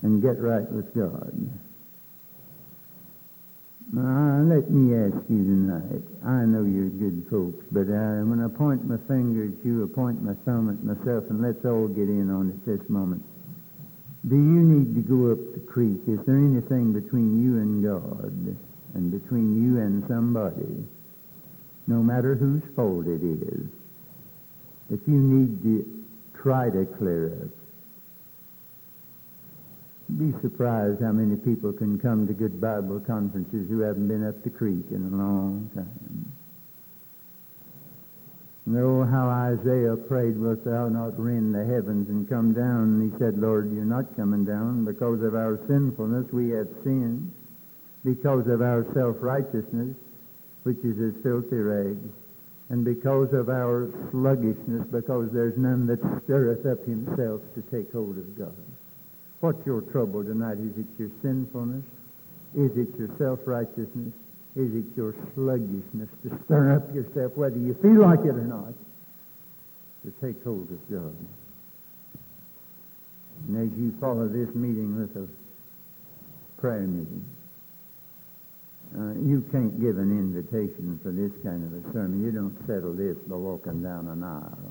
and 0.00 0.22
get 0.22 0.38
right 0.38 0.70
with 0.72 0.94
God. 0.94 1.36
Uh, 3.90 4.46
let 4.46 4.70
me 4.70 4.94
ask 4.94 5.18
you 5.28 5.42
tonight. 5.42 6.02
I 6.24 6.46
know 6.46 6.62
you're 6.62 6.94
good 6.94 7.26
folks, 7.28 7.66
but 7.72 7.90
uh, 7.90 8.22
when 8.22 8.38
I 8.38 8.46
point 8.46 8.86
my 8.86 8.98
finger 9.08 9.50
at 9.50 9.66
you, 9.66 9.82
I 9.82 9.92
point 9.92 10.22
my 10.22 10.34
thumb 10.44 10.70
at 10.70 10.84
myself, 10.84 11.24
and 11.28 11.42
let's 11.42 11.64
all 11.64 11.88
get 11.88 12.06
in 12.06 12.30
on 12.30 12.50
it 12.50 12.64
this 12.64 12.88
moment. 12.88 13.24
Do 14.28 14.36
you 14.36 14.62
need 14.62 14.94
to 14.94 15.00
go 15.02 15.32
up 15.32 15.54
the 15.54 15.60
creek? 15.66 15.98
Is 16.06 16.24
there 16.24 16.36
anything 16.36 16.92
between 16.92 17.42
you 17.42 17.58
and 17.58 17.82
God 17.82 18.56
and 18.94 19.10
between 19.10 19.60
you 19.60 19.80
and 19.80 20.06
somebody, 20.06 20.86
no 21.88 22.00
matter 22.00 22.36
whose 22.36 22.62
fault 22.76 23.08
it 23.08 23.24
is, 23.24 23.66
that 24.90 25.00
you 25.08 25.18
need 25.18 25.62
to 25.64 26.04
try 26.40 26.70
to 26.70 26.86
clear 26.86 27.32
up? 27.42 27.59
Be 30.18 30.32
surprised 30.40 31.00
how 31.02 31.12
many 31.12 31.36
people 31.36 31.72
can 31.72 31.98
come 31.98 32.26
to 32.26 32.32
good 32.32 32.60
Bible 32.60 33.00
conferences 33.00 33.68
who 33.68 33.80
haven't 33.80 34.08
been 34.08 34.26
up 34.26 34.42
the 34.42 34.50
creek 34.50 34.84
in 34.90 35.02
a 35.12 35.16
long 35.16 35.70
time. 35.74 36.26
Know 38.66 39.04
how 39.04 39.28
Isaiah 39.28 39.96
prayed, 39.96 40.36
Wilt 40.36 40.64
thou 40.64 40.88
not 40.88 41.18
rend 41.18 41.54
the 41.54 41.64
heavens 41.64 42.08
and 42.08 42.28
come 42.28 42.52
down? 42.52 42.82
And 42.82 43.12
he 43.12 43.18
said, 43.18 43.38
Lord, 43.38 43.72
you're 43.72 43.84
not 43.84 44.14
coming 44.16 44.44
down. 44.44 44.84
Because 44.84 45.22
of 45.22 45.34
our 45.34 45.58
sinfulness, 45.66 46.30
we 46.32 46.50
have 46.50 46.68
sinned. 46.84 47.32
Because 48.04 48.46
of 48.46 48.62
our 48.62 48.86
self-righteousness, 48.94 49.96
which 50.62 50.78
is 50.84 51.00
as 51.00 51.22
filthy 51.22 51.56
rags. 51.56 52.10
And 52.68 52.84
because 52.84 53.32
of 53.32 53.48
our 53.48 53.90
sluggishness, 54.12 54.86
because 54.86 55.32
there's 55.32 55.56
none 55.58 55.86
that 55.88 55.98
stirreth 56.24 56.64
up 56.64 56.84
himself 56.86 57.40
to 57.54 57.62
take 57.72 57.90
hold 57.92 58.18
of 58.18 58.38
God. 58.38 58.54
What's 59.40 59.64
your 59.64 59.80
trouble 59.80 60.22
tonight? 60.22 60.58
Is 60.58 60.76
it 60.76 60.86
your 60.98 61.10
sinfulness? 61.22 61.84
Is 62.54 62.76
it 62.76 62.88
your 62.98 63.08
self-righteousness? 63.16 64.12
Is 64.56 64.74
it 64.74 64.84
your 64.96 65.14
sluggishness 65.34 66.08
to 66.24 66.38
stir 66.44 66.76
up 66.76 66.94
yourself, 66.94 67.36
whether 67.36 67.56
you 67.56 67.72
feel 67.74 68.02
like 68.02 68.20
it 68.20 68.34
or 68.34 68.44
not, 68.44 68.74
to 70.04 70.12
take 70.20 70.42
hold 70.44 70.68
of 70.70 70.90
God? 70.90 71.16
And 73.48 73.56
as 73.56 73.78
you 73.78 73.94
follow 73.98 74.28
this 74.28 74.54
meeting 74.54 75.00
with 75.00 75.16
a 75.16 75.26
prayer 76.60 76.80
meeting, 76.80 77.24
uh, 78.98 79.14
you 79.24 79.40
can't 79.52 79.80
give 79.80 79.96
an 79.96 80.10
invitation 80.10 80.98
for 81.02 81.12
this 81.12 81.32
kind 81.42 81.64
of 81.64 81.72
a 81.72 81.92
sermon. 81.92 82.22
You 82.22 82.32
don't 82.32 82.66
settle 82.66 82.92
this 82.92 83.16
by 83.18 83.36
walking 83.36 83.82
down 83.82 84.08
an 84.08 84.22
aisle 84.22 84.69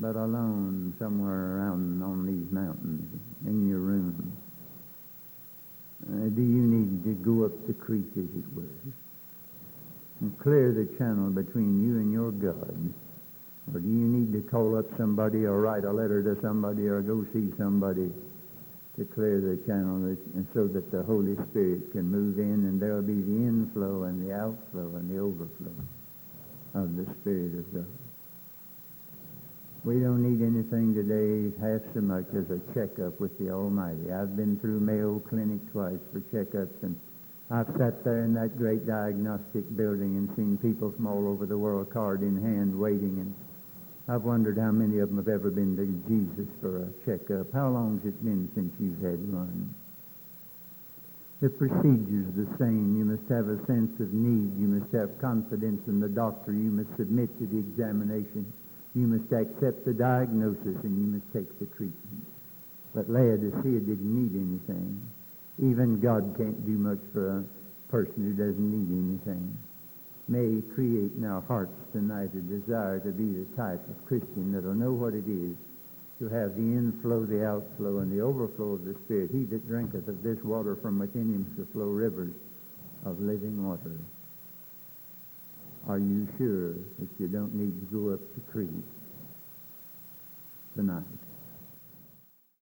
but 0.00 0.16
alone 0.16 0.94
somewhere 0.98 1.58
around 1.58 2.02
on 2.02 2.26
these 2.26 2.50
mountains 2.50 3.20
in 3.46 3.68
your 3.68 3.78
room? 3.78 4.32
Uh, 6.08 6.28
do 6.34 6.40
you 6.40 6.62
need 6.64 7.04
to 7.04 7.12
go 7.22 7.44
up 7.44 7.66
the 7.66 7.74
creek, 7.74 8.08
as 8.16 8.24
it 8.24 8.56
were, 8.56 8.92
and 10.20 10.38
clear 10.38 10.72
the 10.72 10.86
channel 10.96 11.28
between 11.28 11.84
you 11.86 11.98
and 11.98 12.10
your 12.10 12.32
God? 12.32 12.94
Or 13.74 13.80
do 13.80 13.86
you 13.86 14.08
need 14.08 14.32
to 14.32 14.48
call 14.48 14.78
up 14.78 14.86
somebody 14.96 15.44
or 15.44 15.60
write 15.60 15.84
a 15.84 15.92
letter 15.92 16.22
to 16.22 16.40
somebody 16.40 16.88
or 16.88 17.02
go 17.02 17.26
see 17.34 17.52
somebody 17.58 18.10
to 18.96 19.04
clear 19.04 19.40
the 19.40 19.58
channel 19.66 20.16
and 20.34 20.46
so 20.54 20.66
that 20.66 20.90
the 20.90 21.02
Holy 21.02 21.36
Spirit 21.50 21.92
can 21.92 22.10
move 22.10 22.38
in 22.38 22.64
and 22.66 22.80
there'll 22.80 23.02
be 23.02 23.20
the 23.20 23.36
inflow 23.36 24.04
and 24.04 24.26
the 24.26 24.34
outflow 24.34 24.96
and 24.96 25.10
the 25.10 25.18
overflow 25.18 25.72
of 26.74 26.96
the 26.96 27.04
Spirit 27.20 27.58
of 27.58 27.74
God? 27.74 28.09
We 29.82 29.98
don't 29.98 30.20
need 30.20 30.44
anything 30.44 30.92
today 30.92 31.56
half 31.58 31.80
so 31.94 32.02
much 32.02 32.26
as 32.34 32.50
a 32.50 32.60
checkup 32.74 33.18
with 33.18 33.38
the 33.38 33.50
Almighty. 33.50 34.12
I've 34.12 34.36
been 34.36 34.58
through 34.58 34.78
Mayo 34.80 35.20
Clinic 35.20 35.60
twice 35.72 35.98
for 36.12 36.20
checkups, 36.20 36.82
and 36.82 37.00
I've 37.50 37.66
sat 37.78 38.04
there 38.04 38.24
in 38.24 38.34
that 38.34 38.58
great 38.58 38.86
diagnostic 38.86 39.74
building 39.74 40.18
and 40.18 40.28
seen 40.36 40.58
people 40.58 40.92
from 40.92 41.06
all 41.06 41.26
over 41.26 41.46
the 41.46 41.56
world, 41.56 41.88
card 41.88 42.20
in 42.20 42.42
hand, 42.42 42.78
waiting, 42.78 43.24
and 43.24 43.34
I've 44.06 44.24
wondered 44.24 44.58
how 44.58 44.70
many 44.70 44.98
of 44.98 45.08
them 45.08 45.16
have 45.16 45.28
ever 45.28 45.50
been 45.50 45.76
to 45.76 45.86
Jesus 46.06 46.52
for 46.60 46.84
a 46.84 46.88
checkup. 47.06 47.50
How 47.52 47.70
long's 47.70 48.04
it 48.04 48.22
been 48.22 48.50
since 48.54 48.74
you've 48.78 49.00
had 49.00 49.32
one? 49.32 49.74
The 51.40 51.48
procedure's 51.48 52.34
the 52.36 52.46
same. 52.58 52.98
You 52.98 53.06
must 53.06 53.26
have 53.30 53.48
a 53.48 53.64
sense 53.64 53.98
of 53.98 54.12
need. 54.12 54.60
You 54.60 54.68
must 54.68 54.92
have 54.92 55.18
confidence 55.22 55.88
in 55.88 56.00
the 56.00 56.08
doctor. 56.08 56.52
You 56.52 56.70
must 56.70 56.94
submit 56.98 57.30
to 57.38 57.46
the 57.46 57.58
examination. 57.58 58.52
You 58.94 59.06
must 59.06 59.32
accept 59.32 59.84
the 59.84 59.94
diagnosis 59.94 60.76
and 60.82 60.98
you 60.98 61.06
must 61.14 61.32
take 61.32 61.58
the 61.58 61.66
treatment. 61.66 62.26
But 62.94 63.08
Laodicea 63.08 63.80
didn't 63.80 64.02
need 64.02 64.34
anything. 64.34 65.00
Even 65.58 66.00
God 66.00 66.34
can't 66.36 66.66
do 66.66 66.72
much 66.72 66.98
for 67.12 67.38
a 67.38 67.44
person 67.90 68.14
who 68.16 68.32
doesn't 68.32 68.58
need 68.58 68.90
anything. 68.90 69.56
May 70.26 70.62
create 70.74 71.12
in 71.16 71.24
our 71.24 71.42
hearts 71.42 71.74
tonight 71.92 72.30
a 72.34 72.40
desire 72.40 73.00
to 73.00 73.12
be 73.12 73.32
the 73.32 73.56
type 73.56 73.80
of 73.88 74.06
Christian 74.06 74.52
that 74.52 74.64
will 74.64 74.74
know 74.74 74.92
what 74.92 75.14
it 75.14 75.26
is 75.26 75.56
to 76.20 76.28
have 76.28 76.54
the 76.54 76.60
inflow, 76.60 77.24
the 77.24 77.46
outflow, 77.46 77.98
and 77.98 78.12
the 78.12 78.20
overflow 78.20 78.74
of 78.74 78.84
the 78.84 78.94
Spirit. 79.04 79.30
He 79.32 79.44
that 79.44 79.66
drinketh 79.66 80.06
of 80.06 80.22
this 80.22 80.42
water 80.44 80.76
from 80.76 80.98
within 80.98 81.32
him 81.32 81.52
shall 81.56 81.64
flow 81.66 81.90
rivers 81.90 82.34
of 83.04 83.20
living 83.20 83.66
water. 83.66 83.96
Are 85.88 85.98
you 85.98 86.28
sure 86.38 86.74
that 86.98 87.08
you 87.18 87.28
don't 87.28 87.54
need 87.54 87.80
to 87.80 87.96
go 87.96 88.14
up 88.14 88.20
the 88.34 88.40
creek 88.52 88.68
tonight? 90.76 91.19